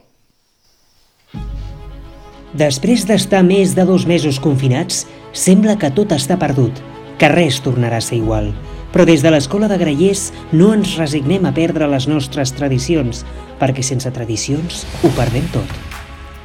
Després 2.57 3.05
d'estar 3.05 3.43
més 3.45 3.75
de 3.77 3.85
dos 3.85 4.07
mesos 4.09 4.39
confinats, 4.41 5.03
sembla 5.37 5.77
que 5.77 5.91
tot 5.93 6.15
està 6.17 6.39
perdut, 6.41 6.73
que 7.21 7.29
res 7.29 7.59
tornarà 7.61 7.99
a 8.01 8.05
ser 8.05 8.23
igual. 8.23 8.55
Però 8.89 9.05
des 9.05 9.21
de 9.21 9.29
l'Escola 9.35 9.69
de 9.69 9.77
Grellers 9.77 10.31
no 10.57 10.73
ens 10.73 10.97
resignem 10.97 11.45
a 11.45 11.53
perdre 11.53 11.91
les 11.93 12.09
nostres 12.09 12.55
tradicions, 12.57 13.27
perquè 13.61 13.85
sense 13.85 14.09
tradicions 14.17 14.87
ho 15.05 15.13
perdem 15.19 15.45
tot. 15.53 15.77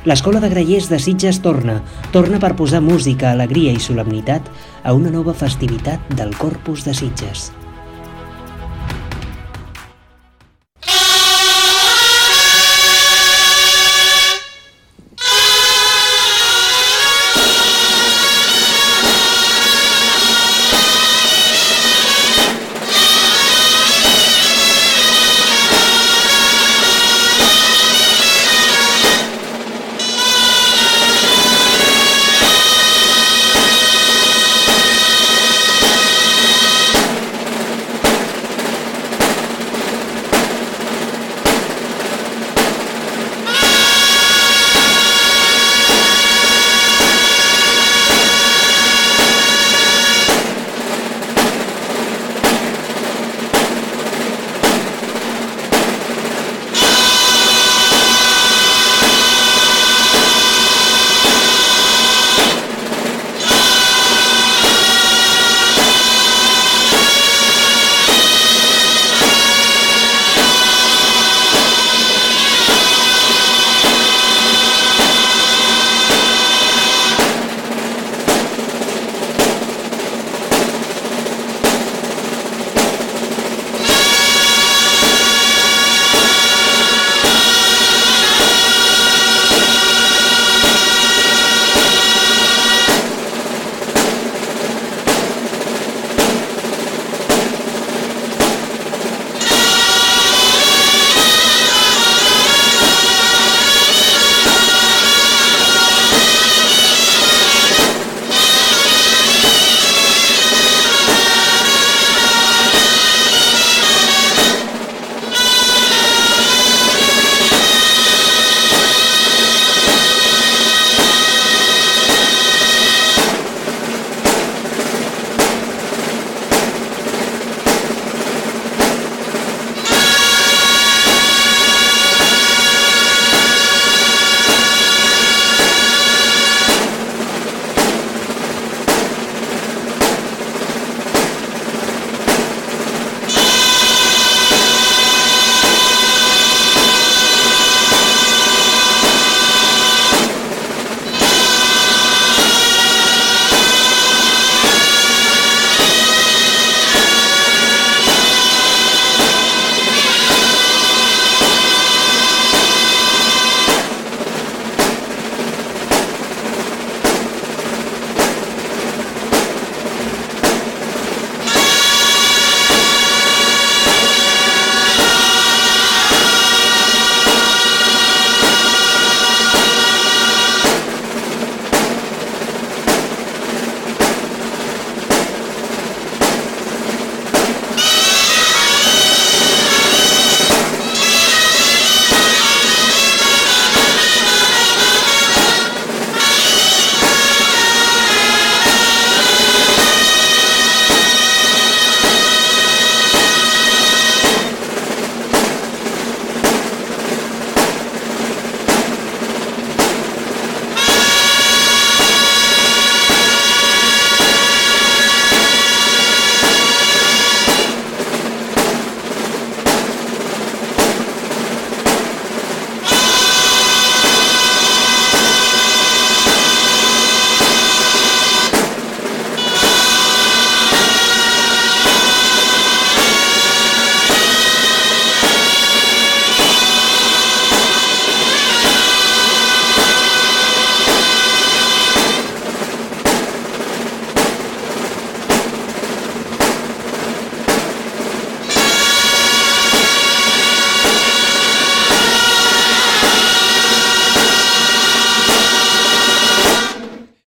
L'Escola 0.03 0.43
de 0.43 0.51
Grellers 0.51 0.89
de 0.91 0.99
Sitges 0.99 1.39
torna, 1.39 1.79
torna 2.11 2.41
per 2.43 2.57
posar 2.59 2.83
música, 2.83 3.31
alegria 3.31 3.71
i 3.71 3.79
solemnitat 3.79 4.51
a 4.83 4.91
una 4.91 5.13
nova 5.13 5.31
festivitat 5.31 6.03
del 6.19 6.35
Corpus 6.35 6.83
de 6.83 6.91
Sitges. 6.99 7.53